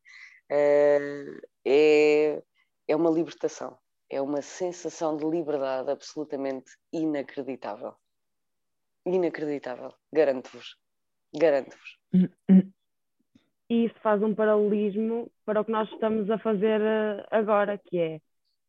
eh, 0.49 1.39
é, 1.65 2.41
é 2.87 2.95
uma 2.95 3.11
libertação, 3.11 3.77
é 4.09 4.19
uma 4.19 4.41
sensação 4.41 5.15
de 5.15 5.25
liberdade 5.25 5.91
absolutamente 5.91 6.71
inacreditável. 6.91 7.93
Inacreditável, 9.05 9.93
garanto-vos. 10.11 10.77
Garanto-vos. 11.33 11.97
E 13.71 13.85
isso 13.85 13.95
faz 14.03 14.21
um 14.21 14.35
paralelismo 14.35 15.31
para 15.45 15.61
o 15.61 15.63
que 15.63 15.71
nós 15.71 15.89
estamos 15.89 16.29
a 16.29 16.37
fazer 16.37 16.81
eh, 16.81 17.25
agora, 17.31 17.77
que 17.77 17.97
é 17.97 18.19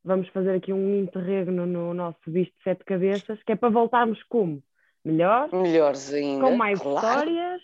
vamos 0.04 0.28
fazer 0.28 0.54
aqui 0.54 0.72
um 0.72 1.00
interregno 1.00 1.66
no 1.66 1.92
nosso 1.92 2.20
bicho 2.28 2.52
de 2.56 2.62
sete 2.62 2.84
cabeças, 2.84 3.42
que 3.42 3.50
é 3.50 3.56
para 3.56 3.68
voltarmos 3.68 4.22
como? 4.28 4.62
Melhor, 5.04 5.48
Melhores 5.52 6.12
ainda. 6.12 6.44
com 6.46 6.56
mais 6.56 6.78
claro. 6.80 6.96
histórias. 7.18 7.62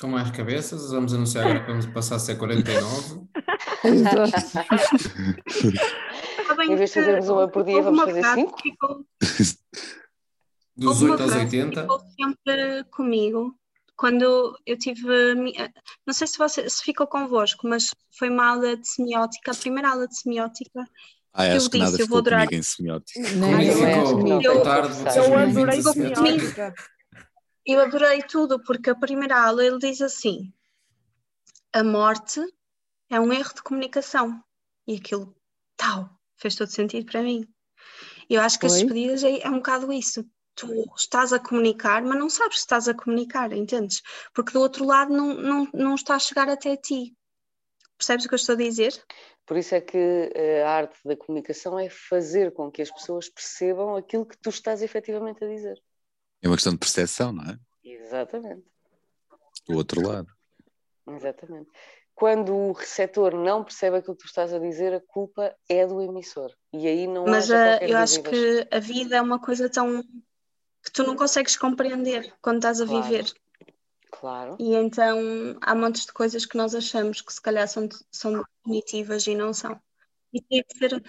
Com 0.00 0.08
mais 0.08 0.30
cabeças, 0.32 0.90
vamos 0.90 1.14
anunciar 1.14 1.44
agora 1.44 1.60
que 1.60 1.70
vamos 1.70 1.86
passar 1.86 2.16
a 2.16 2.18
ser 2.18 2.36
49. 2.36 3.20
Sabem 6.48 6.72
Em 6.72 6.76
vez 6.76 6.90
de 6.90 6.94
fazermos 7.00 7.28
uma 7.28 7.48
por 7.48 7.64
dia, 7.64 7.82
vamos 7.82 8.00
fazer 8.02 8.24
cinco? 8.34 8.60
ficou- 8.60 9.04
Dos 10.76 10.88
houve 11.02 11.04
uma 11.04 11.12
8 11.12 11.22
aos 11.22 11.32
frase 11.32 11.50
que 11.50 11.62
80. 11.62 11.80
ficou 11.82 12.00
sempre 12.00 12.84
comigo 12.90 13.54
quando 13.98 14.56
eu 14.64 14.78
tive. 14.78 15.34
mi- 15.34 15.52
Não 16.06 16.14
sei 16.14 16.26
se, 16.26 16.38
você, 16.38 16.70
se 16.70 16.82
ficou 16.82 17.06
convosco, 17.06 17.68
mas 17.68 17.90
foi 18.16 18.30
uma 18.30 18.46
aula 18.52 18.76
de 18.76 18.88
semiótica, 18.88 19.50
a 19.50 19.54
primeira 19.56 19.90
aula 19.90 20.06
de 20.08 20.16
semiótica. 20.18 20.88
Ai, 21.34 21.52
Eu 21.52 21.56
acho 21.56 21.68
que 21.70 21.78
disse, 21.78 22.00
eu 22.00 22.06
vou 22.06 22.18
adorar. 22.18 22.46
comigo 22.46 22.54
em 22.60 22.62
semiótica. 22.62 23.18
Eu, 23.20 23.60
eu 23.60 23.84
é 23.84 24.46
Eu- 24.46 24.52
Boa 24.54 24.64
tarde, 24.64 24.94
vocês 24.94 25.16
Eu 25.16 25.24
são 25.24 25.38
adorei. 25.38 25.82
Semiótica. 25.82 26.74
Eu 27.66 27.80
adorei 27.80 28.22
tudo, 28.22 28.62
porque 28.62 28.88
a 28.88 28.94
primeira 28.94 29.44
aula 29.46 29.62
ele 29.64 29.78
diz 29.78 30.00
assim: 30.00 30.52
a 31.72 31.82
morte 31.84 32.40
é 33.10 33.20
um 33.20 33.32
erro 33.32 33.52
de 33.54 33.62
comunicação. 33.62 34.42
E 34.86 34.94
aquilo, 34.96 35.36
tal, 35.76 36.08
fez 36.36 36.54
todo 36.54 36.68
sentido 36.70 37.04
para 37.10 37.22
mim. 37.22 37.46
Eu 38.30 38.40
acho 38.40 38.58
que 38.58 38.66
as 38.66 38.72
Foi? 38.72 38.80
despedidas 38.84 39.22
é, 39.24 39.40
é 39.42 39.50
um 39.50 39.56
bocado 39.56 39.92
isso. 39.92 40.24
Tu 40.58 40.84
estás 40.96 41.32
a 41.32 41.38
comunicar, 41.38 42.02
mas 42.02 42.18
não 42.18 42.28
sabes 42.28 42.56
se 42.56 42.64
estás 42.64 42.88
a 42.88 42.94
comunicar, 42.94 43.52
entendes? 43.52 44.02
Porque 44.34 44.52
do 44.52 44.60
outro 44.60 44.84
lado 44.84 45.12
não, 45.14 45.34
não, 45.34 45.68
não 45.72 45.94
está 45.94 46.16
a 46.16 46.18
chegar 46.18 46.48
até 46.48 46.76
ti. 46.76 47.16
Percebes 47.96 48.24
o 48.24 48.28
que 48.28 48.34
eu 48.34 48.36
estou 48.36 48.54
a 48.54 48.58
dizer? 48.58 48.92
Por 49.46 49.56
isso 49.56 49.76
é 49.76 49.80
que 49.80 50.32
eh, 50.34 50.62
a 50.64 50.70
arte 50.70 50.98
da 51.04 51.16
comunicação 51.16 51.78
é 51.78 51.88
fazer 51.88 52.52
com 52.52 52.70
que 52.72 52.82
as 52.82 52.90
pessoas 52.90 53.28
percebam 53.28 53.94
aquilo 53.94 54.26
que 54.26 54.36
tu 54.36 54.50
estás 54.50 54.82
efetivamente 54.82 55.44
a 55.44 55.48
dizer. 55.48 55.80
É 56.42 56.48
uma 56.48 56.56
questão 56.56 56.72
de 56.72 56.78
percepção, 56.78 57.32
não 57.32 57.44
é? 57.44 57.58
Exatamente, 57.84 58.66
Do 59.68 59.76
outro 59.76 60.06
lado. 60.06 60.28
exatamente. 61.08 61.70
Quando 62.14 62.52
o 62.52 62.72
receptor 62.72 63.32
não 63.34 63.62
percebe 63.62 63.98
aquilo 63.98 64.16
que 64.16 64.24
tu 64.24 64.26
estás 64.26 64.52
a 64.52 64.58
dizer, 64.58 64.92
a 64.92 65.00
culpa 65.00 65.54
é 65.68 65.86
do 65.86 66.02
emissor. 66.02 66.52
E 66.72 66.86
aí 66.88 67.06
não 67.06 67.24
Mas 67.24 67.48
ah, 67.48 67.78
qualquer 67.78 67.90
eu 67.90 67.96
acho 67.96 68.22
que 68.22 68.68
a 68.70 68.80
vida 68.80 69.16
é 69.16 69.22
uma 69.22 69.40
coisa 69.40 69.70
tão 69.70 70.02
que 70.84 70.90
tu 70.92 71.02
não 71.04 71.16
consegues 71.16 71.56
compreender 71.56 72.34
quando 72.40 72.56
estás 72.58 72.80
a 72.80 72.84
Claro. 72.86 73.02
viver. 73.02 73.32
Claro, 74.10 74.56
E 74.58 74.74
então 74.74 75.18
há 75.60 75.74
montes 75.74 76.04
de 76.06 76.12
coisas 76.12 76.44
que 76.44 76.56
nós 76.56 76.74
achamos 76.74 77.20
que 77.20 77.32
se 77.32 77.40
calhar 77.40 77.68
são, 77.68 77.88
são 78.10 78.42
definitivas 78.64 79.26
e 79.26 79.34
não 79.34 79.52
são. 79.54 79.80
E 80.32 80.40
tem 80.42 80.62
que 80.64 80.76
ser. 80.78 81.02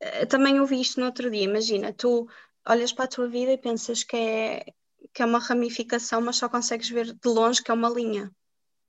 eh, 0.00 0.26
Também 0.26 0.60
ouvi 0.60 0.80
isto 0.80 1.00
no 1.00 1.06
outro 1.06 1.30
dia. 1.30 1.42
Imagina, 1.44 1.92
tu 1.92 2.26
olhas 2.66 2.92
para 2.92 3.04
a 3.04 3.08
tua 3.08 3.28
vida 3.28 3.52
e 3.52 3.58
pensas 3.58 4.02
que 4.04 4.16
é, 4.16 4.64
que 5.12 5.22
é 5.22 5.26
uma 5.26 5.38
ramificação, 5.38 6.20
mas 6.20 6.36
só 6.36 6.48
consegues 6.48 6.88
ver 6.88 7.12
de 7.12 7.28
longe 7.28 7.62
que 7.62 7.70
é 7.70 7.74
uma 7.74 7.88
linha. 7.88 8.30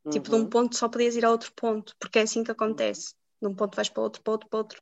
Tipo, 0.09 0.29
de 0.29 0.35
um 0.35 0.39
Uhum. 0.41 0.49
ponto 0.49 0.75
só 0.77 0.89
podias 0.89 1.15
ir 1.15 1.25
a 1.25 1.31
outro 1.31 1.53
ponto, 1.55 1.95
porque 1.99 2.19
é 2.19 2.23
assim 2.23 2.43
que 2.43 2.51
acontece. 2.51 3.13
De 3.41 3.47
um 3.47 3.55
ponto 3.55 3.75
vais 3.75 3.89
para 3.89 4.03
outro, 4.03 4.21
para 4.23 4.31
outro, 4.31 4.49
para 4.49 4.59
outro. 4.59 4.81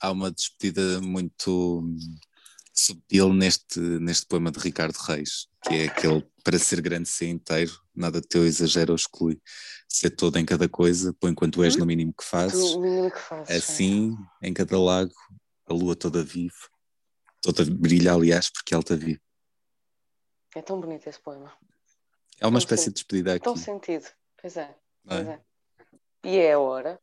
Há 0.00 0.10
uma 0.12 0.30
despedida 0.30 1.00
muito 1.00 1.82
subtil 2.78 3.32
neste, 3.32 3.80
neste 3.80 4.26
poema 4.26 4.50
de 4.52 4.58
Ricardo 4.58 4.96
Reis, 4.96 5.48
que 5.64 5.74
é 5.74 5.84
aquele 5.86 6.24
para 6.44 6.58
ser 6.58 6.80
grande 6.80 7.08
ser 7.08 7.26
inteiro, 7.28 7.72
nada 7.94 8.20
teu 8.22 8.46
exagera 8.46 8.92
ou 8.92 8.96
exclui. 8.96 9.40
Ser 9.88 10.10
todo 10.10 10.36
em 10.38 10.44
cada 10.44 10.68
coisa, 10.68 11.12
põe 11.14 11.34
quanto 11.34 11.62
és 11.64 11.74
no 11.76 11.84
mínimo 11.86 12.12
que 12.12 12.22
fazes. 12.24 12.60
tu, 12.72 12.78
o 12.78 12.80
mínimo 12.82 13.10
que 13.10 13.18
fazes. 13.18 13.64
sim. 13.64 13.72
Assim, 14.12 14.16
em 14.42 14.52
cada 14.54 14.78
lago, 14.78 15.12
a 15.66 15.72
lua 15.72 15.96
toda 15.96 16.22
vive. 16.22 16.54
Toda 17.42 17.64
brilha, 17.64 18.12
aliás, 18.12 18.50
porque 18.50 18.74
ela 18.74 18.82
está 18.82 18.94
viva. 18.94 19.20
É 20.54 20.62
tão 20.62 20.80
bonito 20.80 21.06
esse 21.08 21.20
poema. 21.20 21.52
É 22.40 22.46
uma 22.46 22.52
Tão 22.52 22.58
espécie 22.58 22.84
sen- 22.84 22.90
de 22.92 22.94
despedida 22.94 23.38
Tão 23.40 23.52
aqui. 23.54 23.62
sentido. 23.62 24.06
Pois 24.40 24.56
é, 24.56 24.68
não 25.04 25.16
pois 25.16 25.26
é? 25.28 25.32
é. 25.32 25.40
E 26.24 26.36
é 26.36 26.52
a 26.52 26.58
hora. 26.58 27.00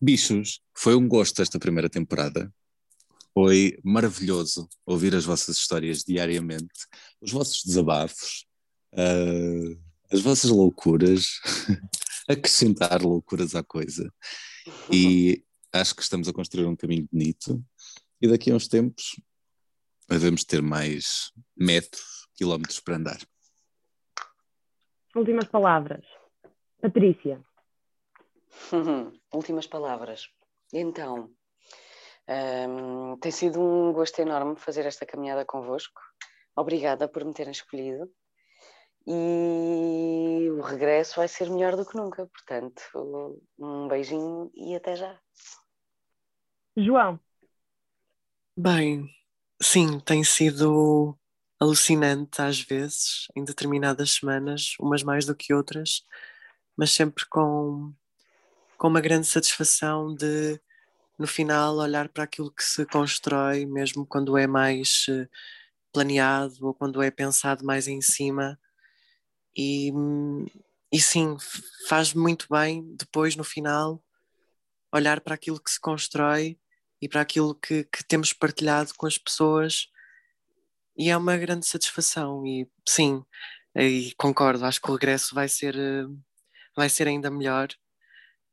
Bichos, 0.00 0.60
foi 0.76 0.94
um 0.94 1.08
gosto 1.08 1.42
esta 1.42 1.58
primeira 1.58 1.88
temporada. 1.90 2.52
Foi 3.40 3.78
maravilhoso 3.84 4.68
ouvir 4.84 5.14
as 5.14 5.24
vossas 5.24 5.58
histórias 5.58 6.02
diariamente, 6.02 6.88
os 7.20 7.30
vossos 7.30 7.62
desabafos, 7.64 8.44
ah, 8.92 9.78
as 10.12 10.20
vossas 10.20 10.50
loucuras, 10.50 11.38
acrescentar 12.28 13.00
loucuras 13.00 13.54
à 13.54 13.62
coisa. 13.62 14.12
E 14.92 15.44
acho 15.72 15.94
que 15.94 16.02
estamos 16.02 16.26
a 16.26 16.32
construir 16.32 16.66
um 16.66 16.74
caminho 16.74 17.06
bonito 17.12 17.64
e 18.20 18.26
daqui 18.26 18.50
a 18.50 18.56
uns 18.56 18.66
tempos 18.66 19.20
devemos 20.08 20.42
ter 20.42 20.60
mais 20.60 21.30
metros, 21.56 22.26
quilómetros 22.34 22.80
para 22.80 22.96
andar. 22.96 23.20
Últimas 25.14 25.46
palavras. 25.46 26.04
Patrícia. 26.82 27.40
Últimas 29.32 29.68
palavras. 29.68 30.28
Então, 30.72 31.30
hum, 32.28 33.16
tem 33.20 33.30
sido 33.32 33.60
um 33.60 33.92
gosto 33.92 34.18
enorme 34.20 34.56
fazer 34.56 34.86
esta 34.86 35.06
caminhada 35.06 35.44
convosco. 35.44 36.00
Obrigada 36.56 37.08
por 37.08 37.24
me 37.24 37.32
terem 37.32 37.52
escolhido. 37.52 38.10
E 39.06 40.50
o 40.50 40.60
regresso 40.60 41.16
vai 41.16 41.28
ser 41.28 41.48
melhor 41.48 41.76
do 41.76 41.86
que 41.86 41.96
nunca. 41.96 42.26
Portanto, 42.26 43.40
um 43.58 43.88
beijinho 43.88 44.50
e 44.54 44.74
até 44.76 44.96
já. 44.96 45.18
João. 46.76 47.18
Bem, 48.56 49.08
sim, 49.62 49.98
tem 50.00 50.22
sido 50.22 51.16
alucinante 51.60 52.42
às 52.42 52.60
vezes, 52.60 53.26
em 53.34 53.44
determinadas 53.44 54.12
semanas, 54.12 54.74
umas 54.78 55.02
mais 55.02 55.24
do 55.24 55.34
que 55.34 55.54
outras, 55.54 56.04
mas 56.76 56.92
sempre 56.92 57.24
com, 57.28 57.92
com 58.76 58.88
uma 58.88 59.00
grande 59.00 59.26
satisfação 59.26 60.14
de, 60.14 60.60
no 61.18 61.26
final, 61.26 61.76
olhar 61.78 62.08
para 62.08 62.24
aquilo 62.24 62.52
que 62.52 62.62
se 62.62 62.86
constrói, 62.86 63.66
mesmo 63.66 64.06
quando 64.06 64.38
é 64.38 64.46
mais 64.46 65.06
eh, 65.08 65.28
planeado 65.92 66.66
ou 66.66 66.74
quando 66.74 67.02
é 67.02 67.10
pensado 67.10 67.64
mais 67.64 67.88
em 67.88 68.00
cima. 68.00 68.58
E, 69.56 69.92
e 70.92 71.00
sim, 71.00 71.36
faz 71.88 72.14
muito 72.14 72.46
bem 72.50 72.94
depois, 72.96 73.36
no 73.36 73.44
final, 73.44 74.02
olhar 74.92 75.20
para 75.20 75.34
aquilo 75.34 75.60
que 75.60 75.70
se 75.70 75.80
constrói 75.80 76.58
e 77.02 77.08
para 77.08 77.20
aquilo 77.20 77.54
que, 77.54 77.84
que 77.84 78.04
temos 78.04 78.32
partilhado 78.32 78.92
com 78.96 79.06
as 79.06 79.18
pessoas 79.18 79.88
e 80.96 81.10
é 81.10 81.16
uma 81.16 81.36
grande 81.36 81.66
satisfação 81.66 82.44
e 82.46 82.68
sim, 82.88 83.24
e 83.76 84.12
concordo, 84.16 84.64
acho 84.64 84.80
que 84.80 84.90
o 84.90 84.94
regresso 84.94 85.34
vai 85.34 85.48
ser, 85.48 85.76
eh, 85.76 86.06
vai 86.76 86.88
ser 86.88 87.06
ainda 87.08 87.30
melhor 87.30 87.68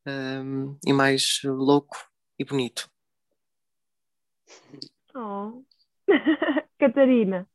um, 0.06 0.78
e 0.86 0.94
mais 0.94 1.42
louco 1.44 1.98
e 2.38 2.46
bonito. 2.46 2.90
Oh. 5.14 5.64
Catarina, 6.78 7.48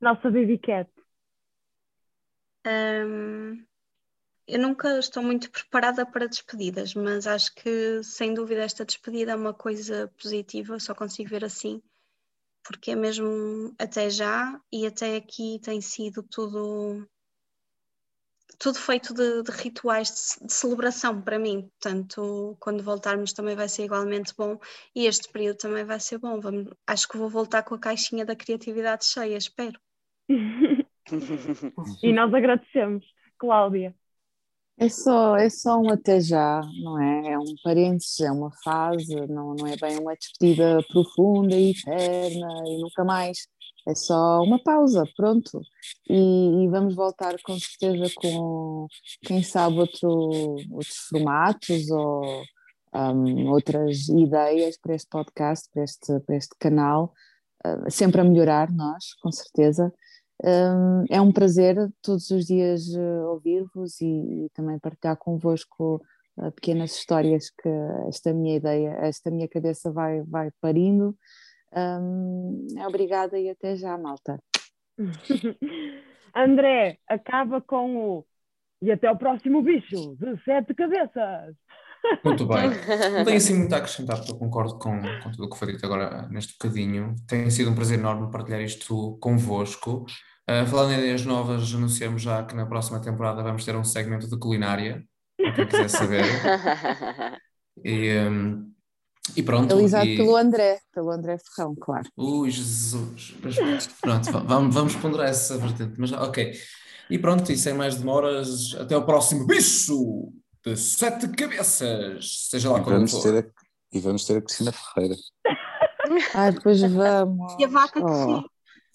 nossa 0.00 0.30
baby 0.30 0.58
cat. 0.58 0.90
Um, 2.66 3.64
eu 4.46 4.58
nunca 4.58 4.98
estou 4.98 5.22
muito 5.22 5.50
preparada 5.50 6.04
para 6.04 6.28
despedidas, 6.28 6.94
mas 6.94 7.26
acho 7.26 7.54
que 7.54 8.02
sem 8.02 8.34
dúvida 8.34 8.62
esta 8.62 8.84
despedida 8.84 9.32
é 9.32 9.36
uma 9.36 9.54
coisa 9.54 10.12
positiva, 10.20 10.78
só 10.80 10.94
consigo 10.94 11.30
ver 11.30 11.44
assim 11.44 11.80
porque 12.66 12.90
é 12.90 12.96
mesmo 12.96 13.74
até 13.78 14.10
já 14.10 14.60
e 14.72 14.86
até 14.86 15.16
aqui 15.16 15.60
tem 15.62 15.80
sido 15.80 16.22
tudo 16.22 17.08
tudo 18.58 18.78
feito 18.78 19.12
de, 19.12 19.42
de 19.42 19.50
rituais 19.50 20.36
de, 20.40 20.46
de, 20.46 20.52
celebração 20.52 21.20
para 21.20 21.38
mim. 21.38 21.70
Portanto, 21.80 22.56
quando 22.60 22.82
voltarmos 22.82 23.32
também 23.32 23.56
vai 23.56 23.68
ser 23.68 23.84
igualmente 23.84 24.34
bom 24.36 24.58
e 24.94 25.06
este 25.06 25.30
período 25.30 25.58
também 25.58 25.84
vai 25.84 26.00
ser 26.00 26.18
bom. 26.18 26.40
Vamos, 26.40 26.72
acho 26.86 27.08
que 27.08 27.18
vou 27.18 27.28
voltar 27.28 27.62
com 27.62 27.74
a 27.74 27.78
caixinha 27.78 28.24
da 28.24 28.36
criatividade 28.36 29.04
cheia, 29.04 29.36
espero. 29.36 29.78
e 32.02 32.12
nós 32.12 32.32
agradecemos, 32.32 33.04
Cláudia. 33.38 33.94
É 34.78 34.90
só, 34.90 35.36
é 35.36 35.48
só 35.48 35.78
um 35.78 35.90
até 35.90 36.20
já, 36.20 36.60
não 36.82 37.00
é? 37.00 37.32
É 37.32 37.38
um 37.38 37.54
parênteses, 37.64 38.20
é 38.20 38.30
uma 38.30 38.50
fase, 38.62 39.14
não, 39.26 39.54
não 39.54 39.66
é 39.66 39.74
bem 39.74 39.98
uma 39.98 40.14
despedida 40.14 40.84
profunda 40.88 41.56
e 41.56 41.70
eterna 41.70 42.62
e 42.66 42.78
nunca 42.82 43.02
mais. 43.02 43.48
É 43.86 43.94
só 43.94 44.42
uma 44.42 44.60
pausa, 44.62 45.04
pronto. 45.16 45.60
E, 46.10 46.64
e 46.64 46.68
vamos 46.68 46.94
voltar 46.94 47.36
com 47.42 47.56
certeza 47.58 48.12
com, 48.16 48.88
quem 49.22 49.42
sabe, 49.42 49.78
outro, 49.78 50.08
outros 50.70 50.96
formatos 51.08 51.88
ou 51.90 52.42
um, 52.92 53.48
outras 53.50 54.08
ideias 54.08 54.76
para 54.76 54.94
este 54.94 55.08
podcast, 55.08 55.68
para 55.72 55.84
este, 55.84 56.20
para 56.20 56.36
este 56.36 56.56
canal. 56.58 57.14
Uh, 57.64 57.90
sempre 57.90 58.20
a 58.20 58.24
melhorar, 58.24 58.72
nós, 58.72 59.14
com 59.22 59.30
certeza. 59.30 59.92
Um, 60.44 61.04
é 61.08 61.20
um 61.20 61.32
prazer 61.32 61.76
todos 62.02 62.30
os 62.30 62.46
dias 62.46 62.88
uh, 62.88 63.30
ouvir-vos 63.30 64.00
e, 64.00 64.06
e, 64.46 64.50
também 64.52 64.78
partilhar 64.78 65.16
convosco 65.16 66.02
uh, 66.36 66.52
pequenas 66.52 66.94
histórias 66.94 67.50
que 67.50 67.68
esta 68.08 68.34
minha 68.34 68.56
ideia, 68.56 68.90
esta 69.00 69.30
minha 69.30 69.48
cabeça 69.48 69.90
vai, 69.90 70.22
vai 70.22 70.50
parindo. 70.60 71.16
Um, 71.76 72.66
obrigada 72.86 73.38
e 73.38 73.50
até 73.50 73.76
já, 73.76 73.98
malta. 73.98 74.38
André, 76.34 76.98
acaba 77.08 77.60
com 77.60 77.96
o 77.96 78.26
e 78.82 78.92
até 78.92 79.10
o 79.10 79.16
próximo 79.16 79.62
bicho 79.62 80.16
de 80.16 80.42
sete 80.44 80.74
cabeças. 80.74 81.54
Muito 82.24 82.46
bem. 82.46 82.70
Não 83.18 83.24
tenho 83.24 83.36
assim 83.36 83.58
muito 83.58 83.74
a 83.74 83.78
acrescentar, 83.78 84.18
porque 84.18 84.32
eu 84.32 84.38
concordo 84.38 84.78
com, 84.78 85.00
com 85.22 85.30
tudo 85.30 85.44
o 85.44 85.50
que 85.50 85.58
foi 85.58 85.72
dito 85.72 85.84
agora 85.84 86.28
neste 86.28 86.52
bocadinho. 86.52 87.14
Tem 87.26 87.50
sido 87.50 87.70
um 87.70 87.74
prazer 87.74 87.98
enorme 87.98 88.30
partilhar 88.30 88.60
isto 88.60 89.18
convosco. 89.20 90.04
Uh, 90.48 90.66
falando 90.66 90.92
em 90.92 90.98
ideias 90.98 91.24
novas, 91.24 91.74
anunciamos 91.74 92.22
já 92.22 92.44
que 92.44 92.54
na 92.54 92.66
próxima 92.66 93.00
temporada 93.00 93.42
vamos 93.42 93.64
ter 93.64 93.74
um 93.74 93.82
segmento 93.82 94.28
de 94.28 94.38
culinária, 94.38 95.04
para 95.36 95.52
quem 95.52 95.66
quiser 95.66 95.88
saber. 95.88 96.22
e, 97.82 98.16
um, 98.18 98.72
e 99.34 99.42
pronto. 99.42 99.74
Realizado 99.74 100.06
e... 100.06 100.16
pelo 100.16 100.36
André, 100.36 100.78
pelo 100.92 101.10
André 101.10 101.38
Ferrão, 101.38 101.74
claro. 101.74 102.08
Ui, 102.16 102.50
Jesus. 102.50 103.34
Mas, 103.42 103.86
pronto, 104.00 104.30
vamos, 104.44 104.74
vamos 104.74 104.94
ponderar 104.96 105.28
essa 105.28 105.56
vertente. 105.56 105.94
Mas 105.98 106.12
ok. 106.12 106.52
E 107.08 107.18
pronto, 107.18 107.50
e 107.50 107.56
sem 107.56 107.72
mais 107.72 107.96
demoras, 107.96 108.74
até 108.78 108.96
o 108.96 109.04
próximo 109.04 109.46
bicho! 109.46 110.32
de 110.66 110.76
sete 110.76 111.28
cabeças, 111.28 112.48
seja 112.50 112.72
lá 112.72 112.80
e 112.80 112.82
vamos 112.82 113.12
for. 113.12 113.22
Ter 113.22 113.44
a, 113.44 113.96
e 113.96 114.00
vamos 114.00 114.24
ter 114.24 114.38
a 114.38 114.42
Cristina 114.42 114.72
Ferreira. 114.72 115.14
ah, 116.34 116.50
depois 116.50 116.82
vamos. 116.82 117.54
E 117.56 117.64
a 117.64 117.68
vaca 117.68 118.00
que 118.00 118.04
oh. 118.04 118.38
ri. 118.38 118.46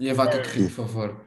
E 0.02 0.10
a 0.10 0.14
vaca 0.14 0.42
que 0.42 0.50
ri, 0.50 0.64
por 0.66 0.86
favor. 0.86 1.26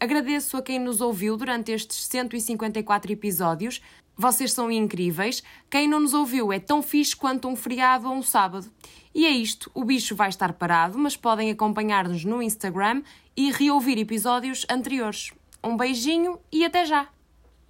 Agradeço 0.00 0.56
a 0.56 0.62
quem 0.62 0.78
nos 0.78 1.02
ouviu 1.02 1.36
durante 1.36 1.70
estes 1.70 2.06
154 2.06 3.12
episódios. 3.12 3.82
Vocês 4.16 4.52
são 4.52 4.70
incríveis. 4.70 5.42
Quem 5.70 5.88
não 5.88 6.00
nos 6.00 6.14
ouviu 6.14 6.52
é 6.52 6.58
tão 6.58 6.82
fixe 6.82 7.16
quanto 7.16 7.48
um 7.48 7.56
feriado 7.56 8.08
ou 8.08 8.14
um 8.14 8.22
sábado. 8.22 8.70
E 9.14 9.26
é 9.26 9.30
isto. 9.30 9.70
O 9.74 9.84
bicho 9.84 10.14
vai 10.14 10.28
estar 10.28 10.52
parado, 10.52 10.98
mas 10.98 11.16
podem 11.16 11.50
acompanhar-nos 11.50 12.24
no 12.24 12.42
Instagram 12.42 13.02
e 13.36 13.50
reouvir 13.50 13.98
episódios 13.98 14.66
anteriores. 14.70 15.32
Um 15.62 15.76
beijinho 15.76 16.38
e 16.52 16.64
até 16.64 16.84
já. 16.84 17.08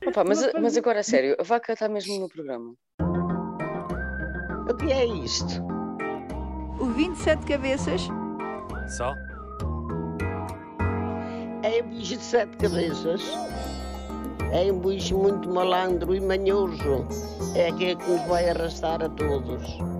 Opa, 0.06 0.24
mas, 0.24 0.52
mas 0.54 0.76
agora 0.76 1.00
a 1.00 1.02
sério, 1.02 1.36
a 1.38 1.42
vaca 1.42 1.72
está 1.72 1.88
mesmo 1.88 2.18
no 2.18 2.28
programa. 2.28 2.74
O 4.70 4.74
que 4.74 4.92
é 4.92 5.04
isto? 5.04 5.62
O 6.80 6.86
27 6.86 7.44
cabeças. 7.44 8.02
Só? 8.96 9.14
É 11.62 11.82
um 11.82 11.88
bicho 11.88 12.16
de 12.16 12.22
sete 12.22 12.56
cabeças. 12.56 13.22
É 14.52 14.72
um 14.72 14.80
bicho 14.80 15.16
muito 15.16 15.48
malandro 15.48 16.14
e 16.14 16.20
manhoso. 16.20 17.06
É 17.54 17.68
aquele 17.68 17.96
que 17.96 18.10
nos 18.10 18.26
vai 18.26 18.48
arrastar 18.48 19.02
a 19.02 19.08
todos. 19.08 19.99